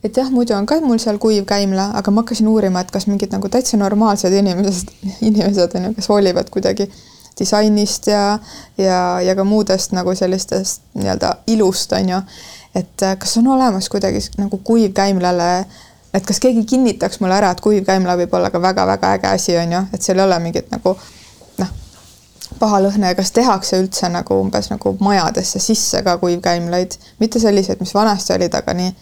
[0.03, 3.07] et jah, muidu on ka mul seal kuiv käimla, aga ma hakkasin uurima, et kas
[3.07, 4.91] mingid nagu täitsa normaalsed inimesed,
[5.29, 6.89] inimesed on ju, kes hoolivad kuidagi
[7.39, 8.39] disainist ja,
[8.81, 12.21] ja, ja ka muudest nagu sellistest nii-öelda ilust, on ju.
[12.75, 15.51] et äh, kas on olemas kuidagi nagu kuivkäimlale,
[16.13, 19.77] et kas keegi kinnitaks mulle ära, et kuivkäimla võib olla ka väga-väga äge asi, on
[19.79, 20.97] ju, et seal ei ole mingit nagu
[22.59, 27.79] paha lõhna ja kas tehakse üldse nagu umbes nagu majadesse sisse ka kuivkäimlaid, mitte selliseid,
[27.79, 28.93] mis vanasti olid, aga nii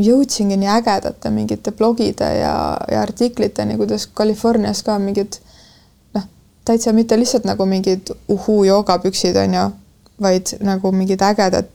[0.00, 2.54] jõudsingi nii ägedate mingite blogide ja,
[2.90, 5.40] ja artikliteni, kuidas Californias ka mingid
[6.14, 6.24] noh,
[6.64, 9.66] täitsa mitte lihtsalt nagu mingid uhuu joogapüksid on ju,
[10.22, 11.68] vaid nagu mingid ägedad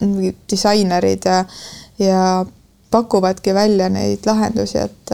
[0.00, 1.44] mingid disainerid ja,
[1.98, 2.44] ja
[2.90, 5.12] pakuvadki välja neid lahendusi, et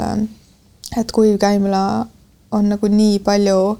[0.96, 2.06] et kuivkäimla
[2.50, 3.78] on nagu nii palju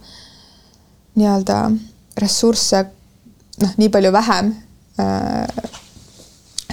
[1.19, 1.59] nii-öelda
[2.21, 2.85] ressursse,
[3.63, 4.53] noh, nii palju vähem
[5.01, 5.75] äh,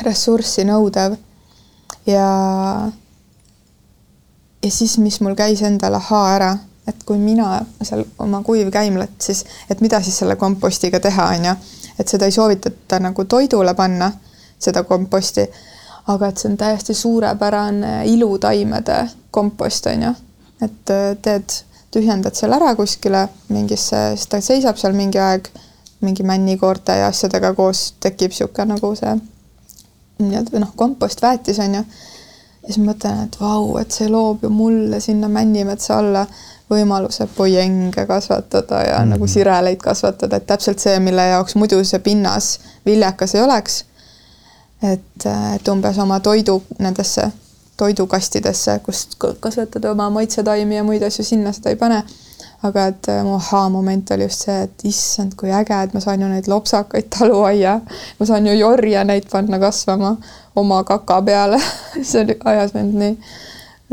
[0.05, 1.17] ressurssi nõudev.
[2.05, 2.29] Ja,
[4.63, 6.51] ja siis, mis mul käis endal ahaa ära,
[6.87, 11.55] et kui mina seal oma kuivkäimlat siis, et mida siis selle kompostiga teha, on ju,
[11.99, 14.11] et seda ei soovitata nagu toidule panna,
[14.59, 15.45] seda komposti,
[16.13, 18.99] aga et see on täiesti suurepärane ilutaimede
[19.31, 20.13] kompost, on ju,
[20.61, 21.57] et äh, teed,
[21.95, 25.49] tühjendad selle ära kuskile mingisse, siis ta seisab seal mingi aeg
[26.05, 29.15] mingi männikoorte ja asjadega koos tekib niisugune nagu see
[30.19, 31.81] nii-öelda noh, kompostväetis on ju.
[31.81, 36.25] ja siis ma mõtlen, et vau, et see loob ju mulle sinna Männimetsa alla
[36.71, 39.09] võimaluse pojenge kasvatada ja mm -hmm.
[39.15, 43.85] nagu sireleid kasvatada, et täpselt see, mille jaoks muidu see pinnas viljakas ei oleks.
[44.83, 45.25] et,
[45.55, 47.31] et umbes oma toidu nendesse
[47.77, 52.03] toidukastidesse, kust kasvatada oma maitsetaimi ja muid asju, sinna seda ei pane.
[52.65, 56.23] Aga et äh, mu ahaa-moment oli just see, et issand, kui äge, et ma saan
[56.23, 57.75] ju neid lopsakaid taluaia,
[58.19, 60.15] ma saan ju jorja neid panna kasvama
[60.57, 61.59] oma kaka peale.
[62.07, 63.11] See oli, ajas mind nii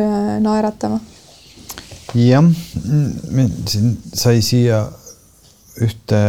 [0.01, 1.01] äh, naeratama.
[2.15, 2.49] jah,
[3.69, 4.85] siin sai siia
[5.81, 6.23] ühte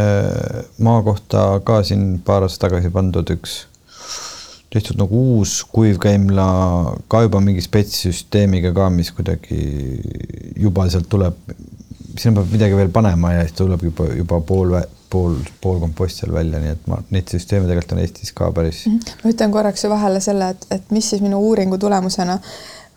[0.80, 3.62] maakohta ka siin paar aastat tagasi pandud üks
[4.74, 6.46] tehtud nagu uus kuivkäimla
[7.08, 9.60] ka juba mingi spetssüsteemiga ka, mis kuidagi
[10.58, 11.38] juba sealt tuleb
[12.18, 14.74] sinna peab midagi veel panema ja siis tuleb juba, juba pool,
[15.10, 18.84] pool, pool kompost seal välja, nii et ma neid süsteeme tegelikult on Eestis ka päris.
[18.90, 19.18] Mhm.
[19.22, 22.38] ma ütlen korraks vahele selle, et, et mis siis minu uuringu tulemusena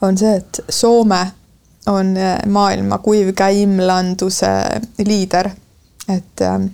[0.01, 1.21] on see, et Soome
[1.87, 4.51] on äh, maailma kuivkäimlanduse
[5.05, 5.49] liider,
[6.09, 6.71] et ähm,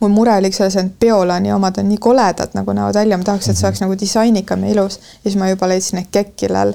[0.00, 3.48] mul mure oli selles, et Biolani omad on nii koledad, nagu näevad välja, ma tahaks,
[3.48, 3.90] et see oleks mm -hmm.
[3.90, 6.74] nagu disainikam ja ilus ja siis ma juba leidsin, et Kekkilal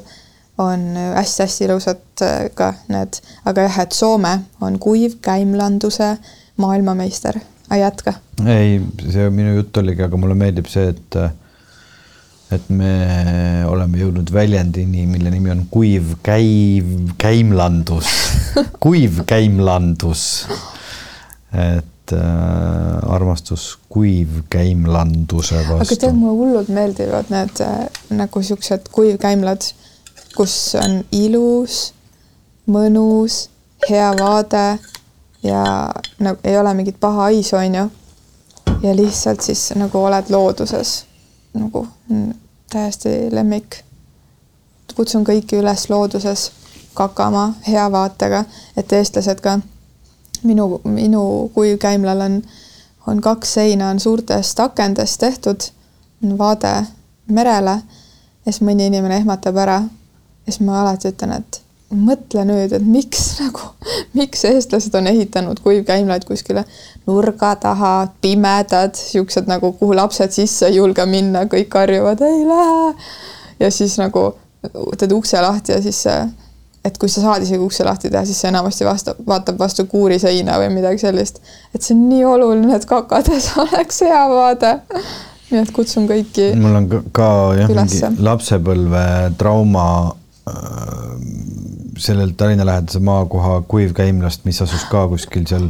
[0.58, 0.80] on
[1.16, 6.18] hästi-hästi ilusad äh, ka need, aga jah, et Soome on kuivkäimlanduse
[6.58, 7.40] maailmameister.
[7.80, 8.14] jätka.
[8.46, 11.16] ei, see minu jutt oligi, aga mulle meeldib see, et
[12.52, 12.94] et me
[13.70, 18.10] oleme jõudnud väljendini, mille nimi on kuiv käiv, käimlandus
[18.86, 20.48] kuivkäimlandus.
[21.54, 25.82] et äh, armastus kuivkäimlanduse vastu.
[25.82, 29.72] aga tead, mulle hullult meeldivad need äh, nagu siuksed kuivkäimlad
[30.36, 31.94] kus on ilus,
[32.70, 33.50] mõnus,
[33.90, 34.80] hea vaade
[35.44, 35.64] ja
[36.20, 37.86] no ei ole mingit paha haisu, on ju.
[38.84, 41.06] ja lihtsalt siis nagu oled looduses
[41.54, 41.88] nagu
[42.70, 43.84] täiesti lemmik.
[44.96, 46.52] kutsun kõiki üles looduses
[46.94, 48.44] kakama hea vaatega,
[48.78, 49.60] et eestlased ka
[50.44, 52.42] minu, minu kuivkäimlal on,
[53.08, 55.70] on kaks seina on suurtest akendest tehtud,
[56.38, 56.74] vaade
[57.28, 57.80] merele
[58.46, 59.82] ja siis mõni inimene ehmatab ära
[60.52, 61.60] siis ma alati ütlen, et
[61.90, 63.72] mõtle nüüd, et miks nagu,
[64.18, 66.66] miks eestlased on ehitanud kuivkäimlaid kuskile
[67.08, 72.94] nurga taha, pimedad, siuksed nagu, kuhu lapsed sisse ei julge minna, kõik karjuvad, ei lähe.
[73.60, 74.32] ja siis nagu
[74.98, 76.20] teed ukse lahti ja siis see,
[76.86, 80.60] et kui sa saad isegi ukse lahti teha, siis see enamasti vastab, vaatab vastu kuuriseina
[80.62, 81.42] või midagi sellist.
[81.76, 84.78] et see on nii oluline, et kakades oleks hea vaade.
[85.50, 86.54] nii et kutsun kõiki.
[86.60, 89.06] mul on ka, ka jah, mingi lapsepõlve
[89.38, 89.90] trauma
[90.50, 91.20] Äh,
[91.98, 95.66] sellel Tallinna lähedase maakoha kuivkäimlast, mis asus ka kuskil seal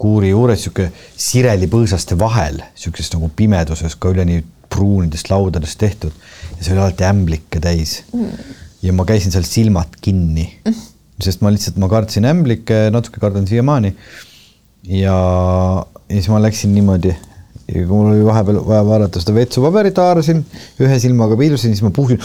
[0.00, 0.86] kuuri juures, sihuke
[1.20, 4.40] sirelipõõsaste vahel, sihukeses nagu pimeduses ka üleni
[4.72, 6.14] pruunidest laudadest tehtud
[6.56, 8.56] ja see oli alati ämblikke täis mm..
[8.86, 10.46] Ja ma käisin seal silmad kinni
[11.22, 13.94] sest ma lihtsalt, ma kartsin ämblikke, natuke kardan siiamaani.
[14.88, 15.16] ja,
[16.08, 17.14] ja siis ma läksin niimoodi
[17.66, 20.44] kui mul oli vahepeal vaja vaadata seda vetsupaberit, haarasin
[20.82, 22.20] ühe silmaga piilusin, siis ma puhsin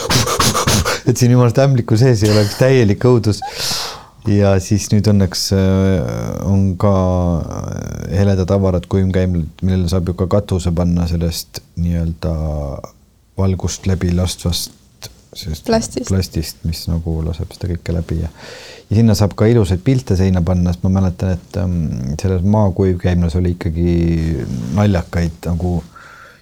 [1.10, 3.42] et siin jumalast ämbliku sees ei oleks täielik õudus.
[4.30, 6.12] ja siis nüüd õnneks äh,
[6.46, 6.94] on ka
[7.40, 12.36] äh, heledad avarad kuivkäimlad, millele saab ju ka katuse panna sellest nii-öelda
[13.40, 14.81] valgust läbi lastvast
[15.34, 16.08] sellest Plastist.
[16.10, 18.28] plastist, mis nagu laseb seda kõike läbi ja
[18.90, 23.36] ja sinna saab ka ilusaid pilte seina panna, sest ma mäletan, et ähm, selles maakuivkäimlas
[23.40, 23.94] oli ikkagi
[24.76, 25.78] naljakaid nagu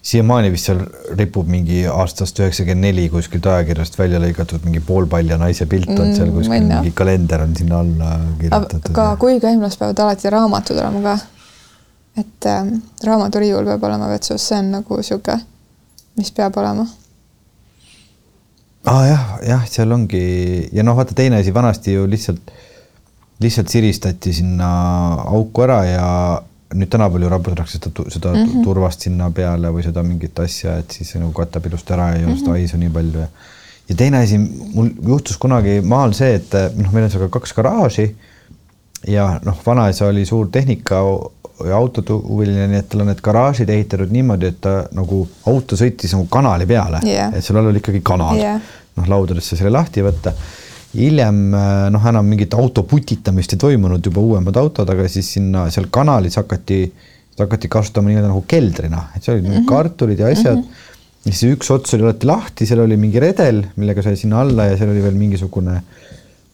[0.02, 0.80] siiamaani vist seal
[1.20, 6.30] ripub mingi aastast üheksakümmend neli kuskilt ajakirjast välja lõigatud mingi poolpalja naise pilt on seal
[6.30, 6.80] Mm, kuskil jah.
[6.80, 8.90] mingi kalender on sinna alla kirjutatud.
[8.96, 11.18] aga kuivkäimlas peavad alati raamatud olema ka.
[12.18, 12.74] et ähm,
[13.06, 15.38] raamaturiiul peab olema vetsus, see on nagu sihuke,
[16.18, 16.88] mis peab olema.
[18.90, 20.24] Aa ah, jah, jah, seal ongi
[20.74, 22.54] ja noh, vaata teine asi, vanasti ju lihtsalt,
[23.44, 24.70] lihtsalt siristati sinna
[25.30, 26.08] auku ära ja
[26.74, 28.64] nüüd tänapäeval ju raputatakse seda, seda mm -hmm.
[28.66, 32.20] turvast sinna peale või seda mingit asja, et siis see nagu katab ilusti ära ja
[32.20, 33.30] ei ole seda haisu nii palju ja
[33.90, 34.38] ja teine asi,
[34.74, 38.12] mul juhtus kunagi maal see, et noh, meil on seal ka kaks garaaži
[39.08, 41.02] ja noh, vanaisa oli suur tehnika
[41.68, 45.22] ja autohuviline, nii et tal on need garaažid ehitatud niimoodi, et ta nagu
[45.52, 47.34] auto sõitis nagu kanali peale Jah.
[47.36, 48.60] et seal all oli ikkagi kanal Jah.
[49.00, 50.34] noh, laudadesse selle lahti võtta.
[50.96, 51.42] hiljem
[51.94, 56.40] noh, enam mingit auto putitamist ei toimunud, juba uuemad autod, aga siis sinna seal kanalis
[56.40, 56.82] hakati,
[57.40, 59.68] hakati kasutama nii-öelda nagu keldrina, et seal olid mm -hmm.
[59.70, 60.64] kartulid ja asjad mm.
[60.64, 61.26] -hmm.
[61.26, 64.72] ja siis üks ots oli alati lahti, seal oli mingi redel, millega sai sinna alla
[64.72, 65.82] ja seal oli veel mingisugune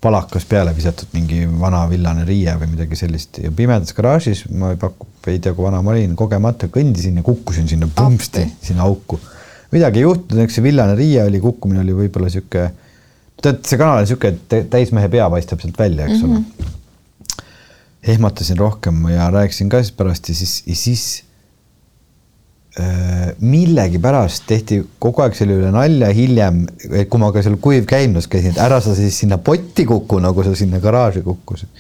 [0.06, 4.80] palakas peale visatud, mingi vana villane riie või midagi sellist ja pimedas garaažis ma ei
[4.82, 8.68] paku, ei tea, kui vana ma olin, kogemata kõndisin ja kukkusin sinna pumpsti, Appi.
[8.70, 9.20] sinna auku.
[9.74, 12.68] midagi ei juhtunud, eks see villane riie oli, kukkumine oli võib-olla sihuke,
[13.42, 17.46] tead, see kanal on sihuke, et täismehe pea paistab sealt välja, eks ole mm -hmm.
[18.16, 21.08] ehmatasin rohkem ja rääkisin ka siis pärast ja siis, ja siis
[22.76, 26.64] millegipärast tehti kogu aeg selle üle nalja hiljem,
[27.10, 30.56] kui ma ka seal kuivkäimlas käisin, et ära sa siis sinna potti kuku, nagu sa
[30.60, 31.72] sinna garaaži kukkusid.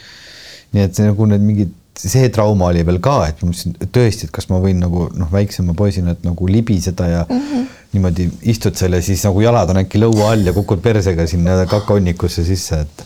[0.76, 4.28] nii et see nagu need mingid, see trauma oli veel ka, et ma mõtlesin tõesti,
[4.28, 7.68] et kas ma võin nagu noh, väiksema poisina, et nagu libiseda ja mm -hmm.
[7.96, 11.66] niimoodi istud seal ja siis nagu jalad on äkki lõua all ja kukud persega sinna
[11.66, 13.06] kakahonnikusse sisse, et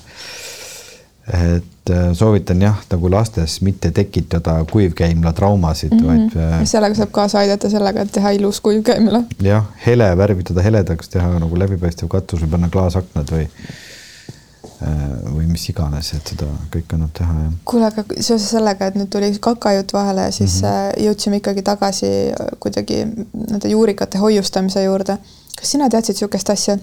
[1.33, 6.07] et äh, soovitan jah, nagu lastes mitte tekitada kuivkäimla traumasid mm, -hmm.
[6.07, 9.23] vaid äh, sellega saab kaasa aidata sellega, et teha ilus kuivkäimla.
[9.41, 14.89] jah, hele värvitada heledaks, teha nagu läbipaistev katus või panna klaasaknad või äh,
[15.35, 17.53] või mis iganes, et seda kõike annab teha, jah.
[17.65, 21.05] kuule, aga seoses sellega, et nüüd tuli kakajutt vahele ja siis mm -hmm.
[21.05, 22.11] jõudsime ikkagi tagasi
[22.59, 25.17] kuidagi nende juurikate hoiustamise juurde.
[25.59, 26.77] kas sina teadsid niisugust asja,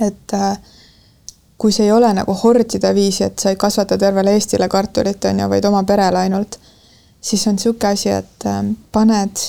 [0.00, 0.58] et äh,
[1.62, 5.44] kui see ei ole nagu hordide viisi, et sa ei kasvata tervele Eestile kartulit, on
[5.44, 6.58] ju, vaid oma perele ainult,
[7.22, 9.44] siis on niisugune asi, et äh, paned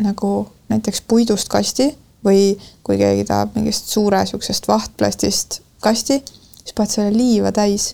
[0.00, 0.30] nagu
[0.72, 1.90] näiteks puidust kasti
[2.24, 2.54] või
[2.86, 6.22] kui keegi tahab mingist suure niisugusest vahtplastist kasti,
[6.62, 7.90] siis paned selle liiva täis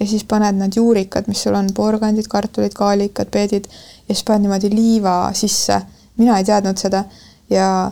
[0.00, 4.44] ja siis paned need juurikad, mis sul on, porgandid, kartulid, kaalikad, peedid ja siis paned
[4.44, 5.80] niimoodi liiva sisse.
[6.20, 7.04] mina ei teadnud seda
[7.50, 7.90] ja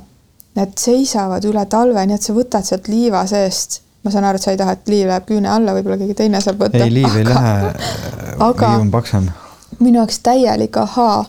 [0.56, 3.80] need seisavad üle talve, nii et sa võtad sealt liiva seest.
[4.08, 6.40] Ma saan aru, et sa ei taha, et liiv läheb küüne alla, võib-olla keegi teine
[6.44, 6.80] saab võtta.
[6.80, 7.52] ei, liiv ei lähe,
[8.40, 9.28] liiv on paksem.
[9.78, 11.20] minu jaoks täielik ahaa,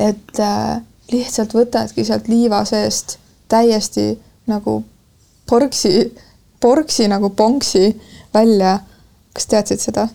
[0.00, 0.80] et äh,
[1.12, 3.18] lihtsalt võtadki sealt liiva seest
[3.52, 4.14] täiesti
[4.50, 4.80] nagu
[5.50, 6.08] porksi,
[6.60, 7.92] porksi nagu ponksi
[8.34, 8.78] välja.
[9.34, 10.08] kas teadsid seda?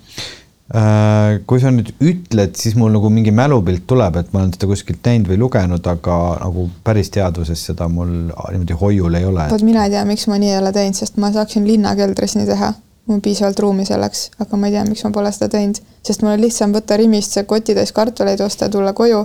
[0.69, 4.67] Äh, kui sa nüüd ütled, siis mul nagu mingi mälupilt tuleb, et ma olen seda
[4.69, 9.47] kuskilt näinud või lugenud, aga nagu päris teadvuses seda mul niimoodi hoiul ei ole.
[9.49, 12.45] vot mina ei tea, miks ma nii ei ole teinud, sest ma saaksin linnakeldris nii
[12.51, 12.69] teha.
[13.07, 16.21] mul on piisavalt ruumi selleks, aga ma ei tea, miks ma pole seda teinud, sest
[16.21, 19.23] mul on lihtsam võtta Rimist see kotitäis kartuleid osta ja tulla koju,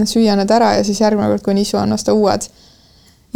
[0.00, 2.46] süüa need ära ja siis järgmine kord, kui nisu on, osta uued.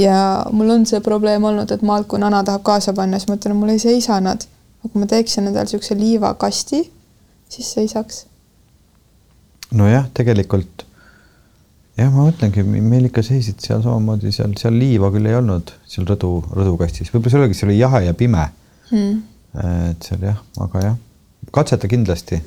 [0.00, 3.36] ja mul on see probleem olnud, et maalt, kui nana tahab kaasa panna, siis ma
[3.36, 4.48] ütlen, mul ei seisa nad.
[4.80, 6.80] aga kui ma teeksin endale niisuguse liivakasti,
[7.50, 8.24] siis seisaks.
[9.76, 10.86] nojah, tegelikult
[11.98, 16.08] jah, ma mõtlengi, meil ikka seisid seal samamoodi seal, seal liiva küll ei olnud seal
[16.08, 18.46] rõdu, rõdukastis, võib-olla see oligi, see oli jahe ja pime.
[18.90, 19.20] Hmm..
[19.90, 20.96] et seal jah, aga jah,
[21.54, 22.40] katseta kindlasti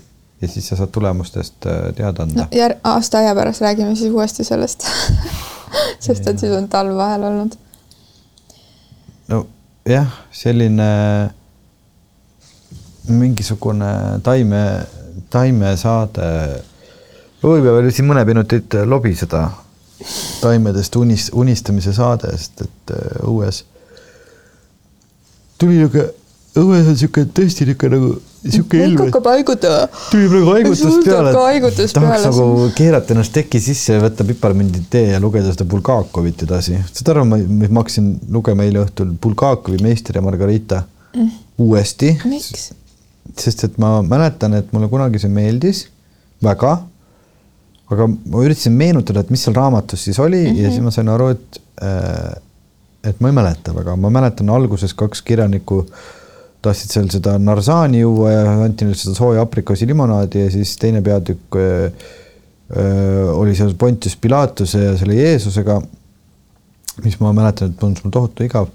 [0.44, 2.44] ja siis sa saad tulemustest äh, teada anda.
[2.44, 4.88] No jär-, aasta aja pärast räägime siis uuesti sellest.
[6.04, 7.56] Sest et siis on talv vahel olnud.
[9.32, 10.90] nojah, selline
[13.10, 14.64] mingisugune taime,
[15.34, 16.30] taimesaade.
[17.44, 19.50] võime veel siin mõne minutit lobiseda
[20.42, 23.64] taimedest unis, unistamise saade, sest et äh, õues
[25.64, 26.10] tuli niisugune,
[26.60, 28.10] õues on niisugune tõesti niisugune nagu
[28.44, 29.88] niisugune kõik hakkab haigutama.
[30.12, 32.28] tuli praegu haigutus peale, tahaks peale.
[32.28, 36.78] nagu keerata ennast teki sisse ja võtta piparmündi tee ja lugeda seda Bulgakovit edasi.
[36.92, 40.84] saad aru, ma, ma hakkasin lugema eile õhtul Bulgakovi Meister ja Margarita
[41.16, 41.36] mm.
[41.64, 42.16] uuesti.
[42.28, 42.72] miks?
[43.40, 45.86] Sest et ma mäletan, et mulle kunagi see meeldis
[46.44, 46.78] väga.
[47.94, 50.64] aga ma üritasin meenutada, et mis seal raamatus siis oli mm -hmm.
[50.64, 52.34] ja siis ma sain aru, et äh,
[53.04, 55.86] et ma ei mäleta väga, ma mäletan alguses kaks kirjanikku
[56.64, 61.58] tahtsid seal seda narsaani juua ja anti neile seda sooja aprikoosilimonadi ja siis teine peatükk
[61.60, 61.90] öö,
[62.78, 65.82] öö, oli seal Pontius Pilatuse ja selle Jeesusega,
[67.04, 68.72] mis ma mäletan, et tundus mulle tohutu igav.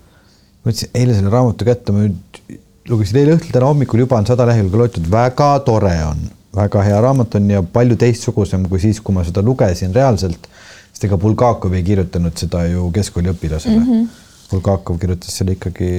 [0.58, 2.58] ma võtsin eile selle raamatu kätte, ma nüüd
[2.88, 6.22] lugesin eile õhtul, täna hommikul juba on sada lehekülge loetud, väga tore on,
[6.56, 10.48] väga hea raamat on ja palju teistsugusem kui siis, kui ma seda lugesin reaalselt.
[10.92, 13.90] sest ega Bulgakov ei kirjutanud seda ju keskkooliõpilasele mm.
[13.90, 14.06] -hmm.
[14.50, 15.90] Bulgakov kirjutas selle ikkagi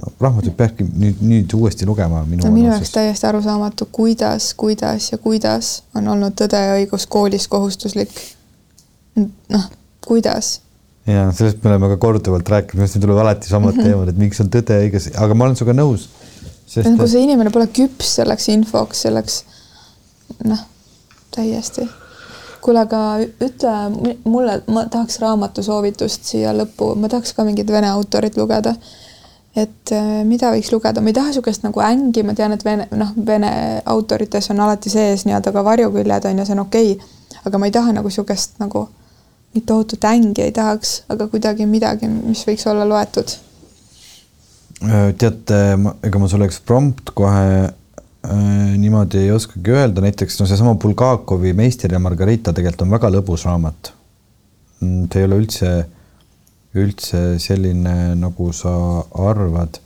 [0.00, 2.24] no, raamatuid peabki nüüd, nüüd uuesti lugema.
[2.24, 7.48] no minu jaoks täiesti arusaamatu, kuidas, kuidas ja kuidas on olnud Tõde ja õigus koolis
[7.48, 8.10] kohustuslik.
[9.48, 9.70] noh,
[10.06, 10.60] kuidas
[11.10, 13.88] ja sellest me oleme ka korduvalt rääkinud, sellest tuleb alati samad mm -hmm.
[13.88, 16.08] teemad, et miks on tõde õiges, aga ma olen sinuga nõus.
[16.74, 17.10] kui et...
[17.10, 19.44] see inimene pole küps selleks infoks, selleks
[20.44, 20.58] noh,
[21.34, 21.88] täiesti.
[22.60, 23.74] kuule, aga ütle
[24.24, 28.74] mulle, ma tahaks raamatusoovitust siia lõppu, ma tahaks ka mingit vene autorit lugeda.
[29.56, 32.86] et äh, mida võiks lugeda, ma ei taha niisugust nagu ängi, ma tean, et vene,
[32.90, 37.06] noh, vene autorites on alati sees nii-öelda ka varjuküljed on ju, see on okei okay.,
[37.44, 38.88] aga ma ei taha nagu niisugust nagu
[39.54, 43.32] nüüd tohutut ängi ei tahaks, aga kuidagi midagi, mis võiks olla loetud.
[44.86, 45.60] Äh, teate,
[46.06, 51.52] ega ma sulle eks prompt kohe äh, niimoodi ei oskagi öelda, näiteks no seesama Bulgakovi
[51.56, 53.92] Meister ja Margarita tegelikult on väga lõbus raamat.
[54.80, 55.72] Mm, see ei ole üldse,
[56.80, 58.74] üldse selline, nagu sa
[59.28, 59.82] arvad.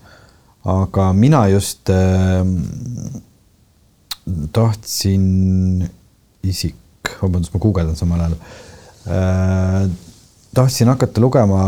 [0.64, 2.44] aga mina just äh,
[4.52, 5.88] tahtsin
[6.42, 6.76] isik,
[7.20, 8.63] vabandust, ma guugeldan samal ajal Äh,
[10.54, 11.64] tahtsin hakata lugema,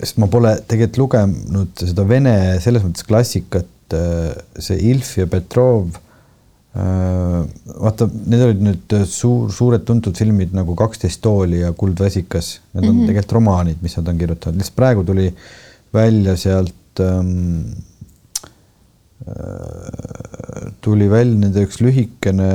[0.00, 5.96] sest ma pole tegelikult lugenud seda vene selles mõttes klassikat, äh, see Ilf ja Petrov.
[6.76, 7.38] Äh,
[7.72, 12.90] vaata, need olid nüüd suur, suured tuntud filmid nagu Kaksteist tooli ja Kuldväsikas, need on
[12.90, 13.12] mm -hmm.
[13.12, 15.30] tegelikult romaanid, mis nad on kirjutanud, lihtsalt praegu tuli
[15.94, 17.72] välja sealt ähm,
[20.80, 22.50] tuli välja nende üks lühikene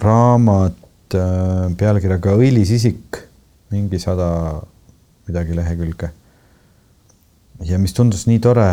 [0.00, 0.83] raamat
[1.14, 3.20] Äh, pealkirjaga Õilis isik,
[3.74, 4.26] mingi sada
[5.28, 6.10] midagi lehekülge.
[7.64, 8.68] ja mis tundus nii tore.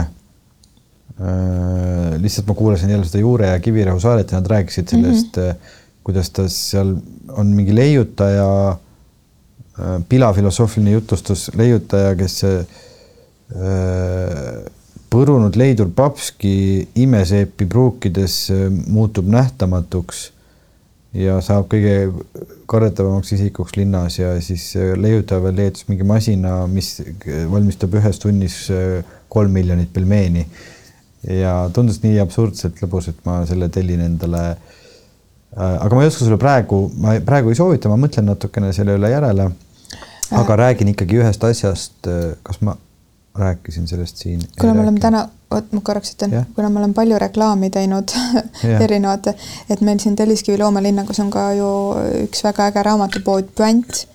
[1.21, 5.43] Äh, lihtsalt ma kuulasin jälle seda Juure ja Kivirähu saadet ja nad rääkisid sellest mm,
[5.43, 5.55] -hmm.
[6.03, 6.95] kuidas ta seal
[7.29, 8.77] on mingi leiutaja,
[10.09, 12.43] pilafilosoofiline jutustus, leiutaja, kes
[15.09, 18.51] põrunud leidur papski imeseepi pruukides
[18.87, 20.31] muutub nähtamatuks
[21.17, 21.95] ja saab kõige
[22.71, 26.93] kardetavamaks isikuks linnas ja siis äh, leiutaja veel leidis mingi masina, mis
[27.51, 29.01] valmistab ühes tunnis äh,
[29.31, 30.45] kolm miljonit pelmeeni.
[31.27, 34.45] ja tundus nii absurdselt lõbus, et ma selle tellin endale.
[35.51, 38.95] Äh, aga ma ei oska sulle praegu, ma praegu ei soovita, ma mõtlen natukene selle
[38.97, 39.51] üle järele.
[40.31, 42.07] aga räägin ikkagi ühest asjast,
[42.43, 42.77] kas ma
[43.35, 44.39] rääkisin sellest siin.
[44.59, 48.13] kuna me oleme täna, oot ma korraks ütlen, kuna me oleme palju reklaami teinud
[48.85, 49.35] erinevate,
[49.69, 51.71] et meil siin Telliskivi loomalinnakus on ka ju
[52.25, 54.07] üks väga äge raamatupood Puänt.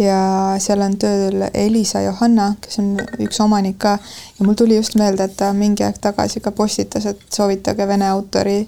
[0.00, 3.98] Ja seal on tööl Elisa Johanna, kes on üks omanik ka.
[4.38, 8.08] Ja mul tuli just meelde, et ta mingi aeg tagasi ka postitas, et soovitage vene
[8.08, 8.62] autori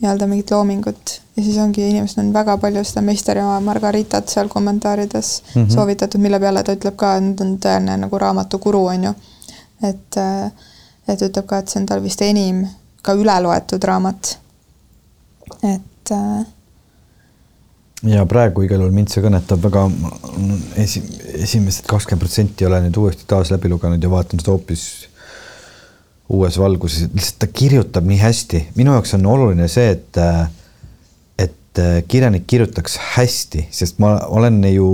[0.00, 1.20] nii-öelda mingit loomingut.
[1.36, 5.74] Ja siis ongi, inimesed on väga palju seda Meister ja Margaritat seal kommentaarides mm -hmm.
[5.74, 9.14] soovitatud, mille peale ta ütleb ka, et on tõeline nagu raamatukuru, on ju.
[9.82, 10.16] et,
[11.08, 12.64] et ütleb ka, et see on tal vist enim
[13.02, 14.38] ka üle loetud raamat.
[15.64, 16.12] et
[18.06, 19.86] ja praegu igal juhul mind see kõnetab väga,
[20.84, 21.02] esi,
[21.42, 24.84] esimesed kakskümmend protsenti olen nüüd uuesti taas läbi lugenud ja vaatan seda hoopis
[26.28, 30.22] uues valguses, lihtsalt ta kirjutab nii hästi, minu jaoks on oluline see, et
[31.38, 31.80] et
[32.10, 34.88] kirjanik kirjutaks hästi, sest ma olen ju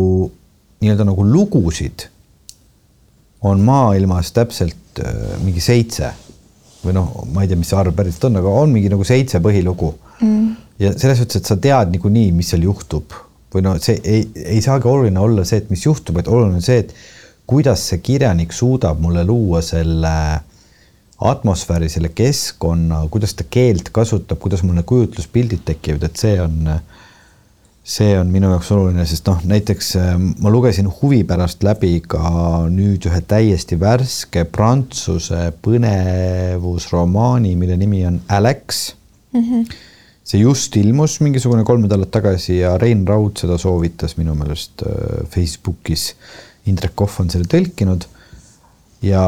[0.85, 2.09] nii-öelda nagu lugusid
[3.45, 6.13] on maailmas täpselt äh, mingi seitse
[6.85, 9.41] või noh, ma ei tea, mis see arv päriselt on, aga on mingi nagu seitse
[9.45, 9.95] põhilugu.
[10.21, 10.51] Mm..
[10.79, 13.15] ja selles suhtes, et sa tead niikuinii, mis seal juhtub.
[13.55, 14.25] Või no see ei,
[14.57, 16.93] ei saagi oluline olla see, et mis juhtub, et oluline on see, et
[17.49, 20.43] kuidas see kirjanik suudab mulle luua selle äh,
[21.25, 26.69] atmosfääri, selle keskkonna, kuidas ta keelt kasutab, kuidas mul need kujutluspildid tekivad, et see on,
[27.85, 32.65] see on minu jaoks oluline, sest noh, näiteks äh, ma lugesin huvi pärast läbi ka
[32.73, 38.95] nüüd ühe täiesti värske prantsuse põnevusromaani, mille nimi on Alex
[39.35, 39.41] mm.
[39.41, 39.77] -hmm.
[40.25, 45.29] see just ilmus mingisugune kolm nädalat tagasi ja Rein Raud seda soovitas minu meelest äh,
[45.29, 46.15] Facebookis.
[46.67, 48.07] Indrek Kohv on selle tõlkinud
[49.05, 49.23] ja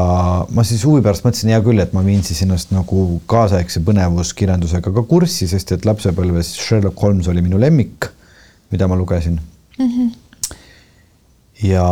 [0.49, 4.93] ma siis huvi pärast mõtlesin, hea küll, et ma viin siis ennast nagu kaasaegse põnevuskirjandusega
[4.95, 8.09] ka kurssi, sest et lapsepõlves Sherlock Holmes oli minu lemmik,
[8.71, 9.39] mida ma lugesin
[9.79, 9.87] mm.
[9.87, 10.09] -hmm.
[11.63, 11.87] ja,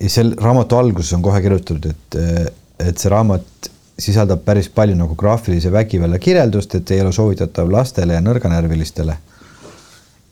[0.00, 2.18] ja seal raamatu alguses on kohe kirjutatud, et,
[2.78, 8.16] et see raamat sisaldab päris palju nagu graafilise vägivalla kirjeldust, et ei ole soovitatav lastele
[8.16, 9.16] ja nõrganärvilistele.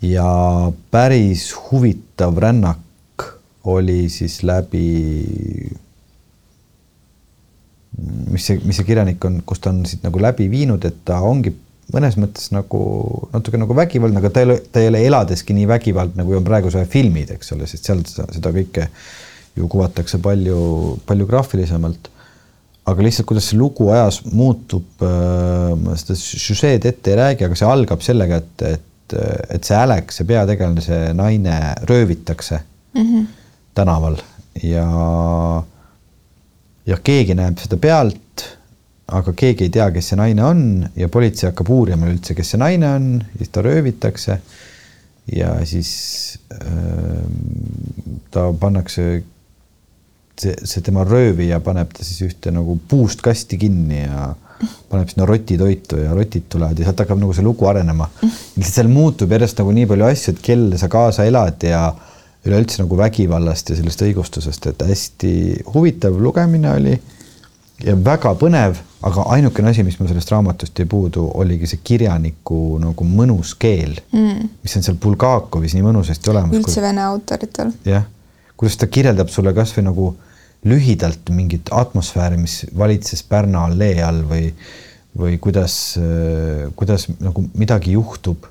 [0.02, 0.30] ja
[0.90, 3.24] päris huvitav rännak
[3.64, 4.88] oli siis läbi
[8.30, 11.20] mis see, mis see kirjanik on, kus ta on siit nagu läbi viinud, et ta
[11.20, 11.52] ongi
[11.94, 12.80] mõnes mõttes nagu
[13.32, 16.46] natuke nagu vägivaldne, aga ta ei ole, ta ei ole eladeski nii vägivaldne, kui on
[16.46, 18.88] praeguse filmid, eks ole, sest seal seda kõike
[19.58, 20.60] ju kuvatakse palju,
[21.08, 22.10] palju graafilisemalt.
[22.88, 27.58] aga lihtsalt, kuidas see lugu ajas muutub äh,, ma seda süžeed ette ei räägi, aga
[27.60, 29.16] see algab sellega, et, et,
[29.56, 31.58] et see Alex, see peategelane, see naine
[31.88, 32.62] röövitakse
[32.96, 33.26] mm -hmm.
[33.76, 34.16] tänaval
[34.62, 34.86] ja
[36.88, 38.20] ja keegi näeb seda pealt,
[39.08, 40.62] aga keegi ei tea, kes see naine on
[40.98, 43.06] ja politsei hakkab uurima üldse, kes see naine on,
[43.38, 44.40] siis ta röövitakse.
[45.28, 45.90] ja siis
[46.52, 47.24] äh,
[48.32, 49.22] ta pannakse,
[50.40, 54.30] see, see tema röövija paneb ta siis ühte nagu puust kasti kinni ja
[54.88, 58.08] paneb sinna rotitoitu ja rotid tulevad ja sealt hakkab nagu see lugu arenema.
[58.22, 61.82] lihtsalt seal muutub järjest nagu nii palju asju, et kelle sa kaasa elad ja
[62.46, 65.32] üleüldse nagu vägivallast ja sellest õigustusest, et hästi
[65.74, 66.96] huvitav lugemine oli
[67.84, 72.78] ja väga põnev, aga ainukene asi, mis mul sellest raamatust jäi puudu, oligi see kirjaniku
[72.82, 76.58] nagu mõnus keel mm., mis on seal Bulgakovis nii mõnusasti olemas.
[76.58, 77.70] üldse vene autoritel.
[77.86, 78.08] jah,
[78.58, 80.10] kuidas ta kirjeldab sulle kasvõi nagu
[80.66, 84.50] lühidalt mingit atmosfääri, mis valitses Pärna allee all või,
[85.18, 85.76] või kuidas,
[86.78, 88.48] kuidas nagu midagi juhtub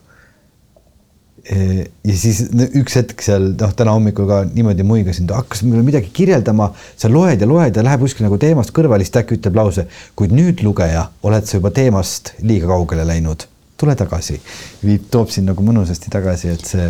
[1.48, 2.41] ja siis
[2.76, 6.70] üks hetk seal noh, täna hommikul ka niimoodi muigasin, ta hakkas mulle midagi kirjeldama,
[7.00, 9.86] sa loed ja loed ja läheb kuskil nagu teemast kõrvale, siis ta äkki ütleb lause,
[10.20, 13.45] kuid nüüd lugeja, oled sa juba teemast liiga kaugele läinud,
[13.80, 14.41] tule tagasi.
[14.84, 16.89] viib, toob sind nagu mõnusasti tagasi, et see.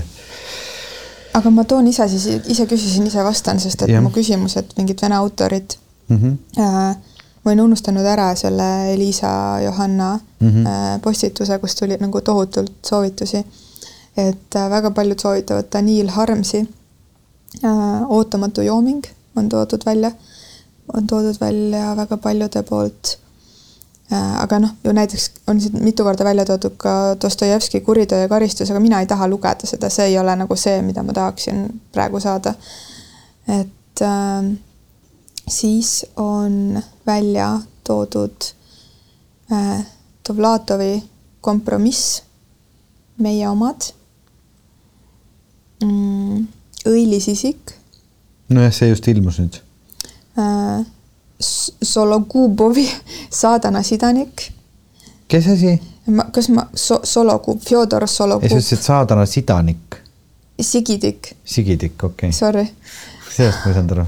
[1.37, 4.01] aga ma toon ise siis, ise küsisin, ise vastan, sest et ja.
[4.01, 5.77] mu küsimus, et mingid vene autorid
[6.09, 6.17] mm.
[6.17, 6.35] -hmm.
[6.57, 6.97] Äh,
[7.43, 10.99] ma olin unustanud ära selle Elisa Johanna mm -hmm.
[11.01, 13.45] postituse, kus tuli nagu tohutult soovitusi
[14.17, 16.59] et äh, väga paljud soovitavad Daniil Harmsi
[17.63, 19.05] äh, ootamatu jooming
[19.35, 20.11] on toodud välja,
[20.93, 23.19] on toodud välja väga paljude poolt
[24.11, 24.41] äh,.
[24.43, 28.71] aga noh, ju näiteks on siin mitu korda välja toodud ka Dostojevski Kuritöö ja karistus,
[28.71, 32.19] aga mina ei taha lugeda seda, see ei ole nagu see, mida ma tahaksin praegu
[32.19, 32.53] saada.
[33.47, 34.57] et äh,
[35.47, 38.53] siis on välja toodud
[39.51, 39.85] äh,
[40.27, 41.03] Dovlatovi
[41.41, 42.23] kompromiss,
[43.17, 43.96] meie omad
[45.83, 46.45] mm,?
[46.87, 47.73] õilis isik.
[48.49, 49.59] nojah, see just ilmus nüüd
[50.37, 50.85] äh,.
[51.37, 52.87] Sologubovi
[53.41, 54.47] saadana sidanik.
[55.29, 55.75] kes asi?
[56.07, 58.49] ma, kas ma so,, Sologub, Fjodor Sologub.
[58.49, 60.01] sa ütlesid saadana sidanik.
[60.57, 61.35] Sigidik.
[61.45, 62.31] Sigidik, okei okay..
[62.33, 62.65] Sorry.
[63.29, 64.05] sellest ma ei saanud aru.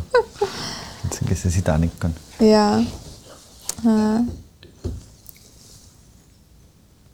[1.04, 2.16] mõtlesin, kes see sidanik on.
[2.42, 2.80] jaa
[3.86, 4.22] äh,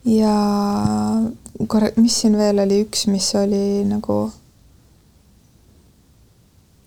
[0.05, 0.35] ja
[1.67, 4.29] korra, mis siin veel oli, üks, mis oli nagu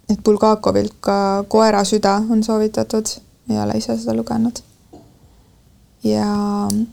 [0.09, 3.06] et Bulgakovilt ka Koera süda on soovitatud,
[3.50, 4.62] ei ole ise seda lugenud.
[6.04, 6.26] ja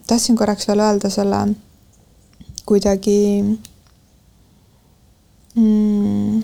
[0.08, 1.38] tahtsin korraks veel öelda selle
[2.66, 3.44] kuidagi
[5.56, 6.42] mm,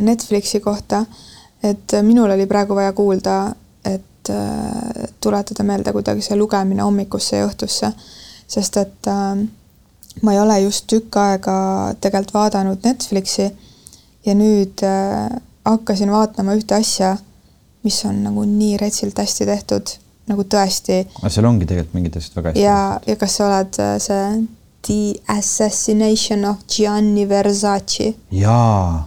[0.00, 1.04] Netflixi kohta,
[1.62, 7.46] et minul oli praegu vaja kuulda, et äh, tuletada meelde kuidagi see lugemine hommikusse ja
[7.46, 7.92] õhtusse,
[8.48, 9.46] sest et äh,
[10.22, 11.56] ma ei ole just tükk aega
[12.00, 13.50] tegelikult vaadanud Netflixi
[14.26, 15.28] ja nüüd äh,
[15.66, 17.16] hakkasin vaatama ühte asja,
[17.86, 19.94] mis on nagu nii retsilt hästi tehtud,
[20.30, 21.02] nagu tõesti.
[21.20, 24.46] aga seal ongi tegelikult mingid asjad väga hästi ja, ja kas sa oled äh, see
[24.86, 24.98] The
[25.34, 28.12] Assassination of Gianni Versace?
[28.30, 29.06] jaa,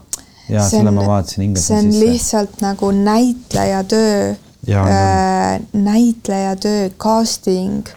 [0.49, 1.75] jaa, selle ma vaatasin, hingasin sisse.
[1.79, 4.33] see on lihtsalt nagu näitlejatöö,
[4.75, 7.87] äh, näitlejatöö, casting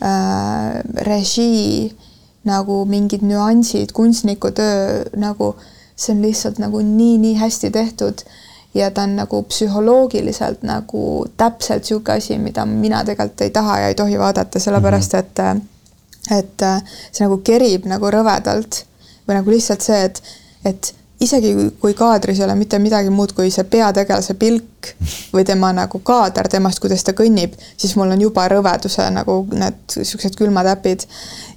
[0.00, 1.90] äh,, režii,
[2.48, 5.68] nagu mingid nüansid, kunstnikutöö nagu äh,
[6.00, 8.22] see on lihtsalt nagu nii-nii hästi tehtud
[8.74, 13.88] ja ta on nagu psühholoogiliselt nagu täpselt niisugune asi, mida mina tegelikult ei taha ja
[13.88, 15.20] ei tohi vaadata, sellepärast mhm.
[15.20, 15.66] et
[16.30, 16.62] et
[17.12, 18.84] see nagu kerib nagu rõvedalt
[19.28, 20.22] või nagu lihtsalt see, et,
[20.68, 24.92] et isegi kui kaadris ei ole mitte midagi muud kui see peategelase pilk
[25.34, 29.80] või tema nagu kaader temast, kuidas ta kõnnib, siis mul on juba rõveduse nagu need
[29.96, 31.06] niisugused külmatäpid.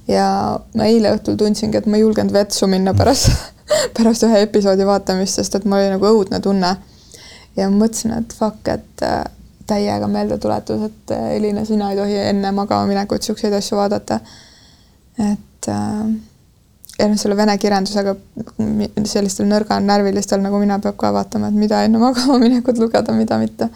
[0.08, 3.30] ja ma eile õhtul tundsingi, et ma ei julgenud vetsu minna pärast
[3.96, 6.76] pärast ühe episoodi vaatamist, sest et mul oli nagu õudne tunne.
[7.56, 9.24] ja mõtlesin, et fuck, et äh,
[9.66, 14.20] täiega meeldetuletus, et äh, Elina, sina ei tohi enne magama minekut niisuguseid asju vaadata.
[15.30, 16.06] et äh,
[16.98, 18.14] ja noh, selle vene kirjandusega
[19.06, 23.68] sellistel nõrganärvilistel nagu mina peab ka vaatama, et mida enne magama minekut lugeda, mida mitte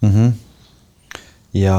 [0.00, 0.10] mm.
[0.10, 0.32] -hmm.
[1.62, 1.76] ja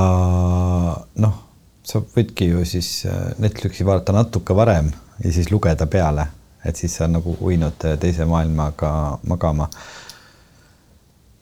[1.16, 1.40] noh,
[1.84, 3.04] sa võidki ju siis
[3.38, 4.92] Netflixi vaadata natuke varem
[5.24, 6.28] ja siis lugeda peale,
[6.66, 9.70] et siis sa nagu uinud teise maailmaga magama.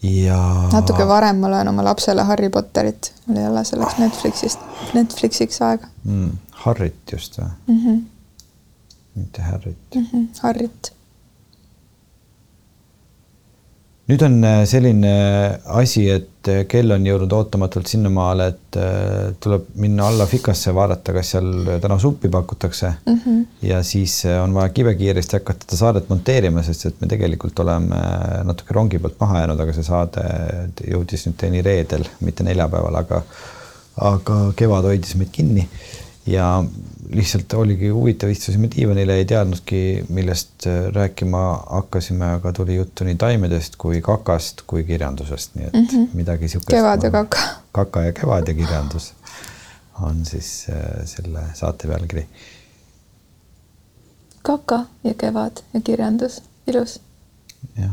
[0.02, 0.40] ja.
[0.74, 4.64] natuke varem ma loen oma lapsele Harry Potterit, mul ei ole selleks Netflixist,
[4.94, 6.32] Netflixiks aega mm,.
[6.64, 7.78] Harrit just või mm?
[7.84, 8.02] -hmm.
[9.16, 10.08] mitte Harrit mm.
[10.12, 10.28] -hmm.
[10.42, 10.94] Harrit
[14.12, 15.14] nüüd on äh, selline
[15.66, 21.14] asi, et äh, kell on jõudnud ootamatult sinnamaale, et äh, tuleb minna alla fikasse, vaadata,
[21.14, 21.52] kas seal
[21.84, 23.22] täna suppi pakutakse mm.
[23.22, 23.46] -hmm.
[23.68, 28.04] ja siis on vaja kibekiiresti hakata seda saadet monteerima, sest et me tegelikult oleme
[28.44, 30.28] natuke rongi pealt maha jäänud, aga see saade
[30.88, 33.24] jõudis nüüd teieni reedel, mitte neljapäeval, aga
[34.02, 35.68] aga kevad hoidis meid kinni
[36.30, 36.64] ja
[37.12, 39.82] lihtsalt oligi huvitav, istusime diivanile, ei teadnudki,
[40.16, 45.74] millest äh, rääkima hakkasime, aga tuli juttu nii taimedest kui kakast kui kirjandusest, nii et
[45.74, 46.08] mm -hmm.
[46.14, 46.72] midagi siukest.
[46.72, 47.40] kevad ja kaka.
[47.72, 49.14] kaka ja kevad ja kirjandus
[50.02, 52.28] on siis äh, selle saate pealkiri.
[54.42, 57.00] kaka ja kevad ja kirjandus, ilus.
[57.82, 57.92] jah,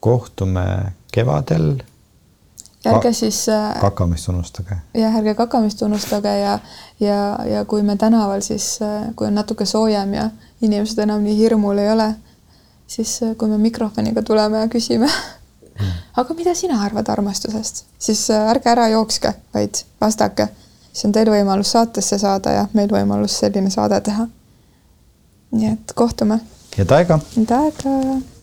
[0.00, 1.74] kohtume kevadel
[2.86, 3.80] ärge siis äh,.
[3.80, 4.76] kakamist unustage.
[4.94, 6.58] jah, ärge kakamist unustage ja,
[7.00, 10.30] ja, ja kui me tänaval siis äh,, kui on natuke soojem ja
[10.62, 12.14] inimesed enam nii hirmul ei ole,
[12.86, 15.08] siis äh, kui me mikrofoniga tuleme ja küsime
[15.80, 15.92] mm.
[16.16, 20.48] aga mida sina arvad armastusest, siis ärge ära jookske, vaid vastake.
[20.92, 24.28] siis on teil võimalus saatesse saada ja meil võimalus selline saade teha.
[25.50, 26.40] nii et kohtume.
[26.78, 27.20] head aega.
[27.36, 28.33] head aega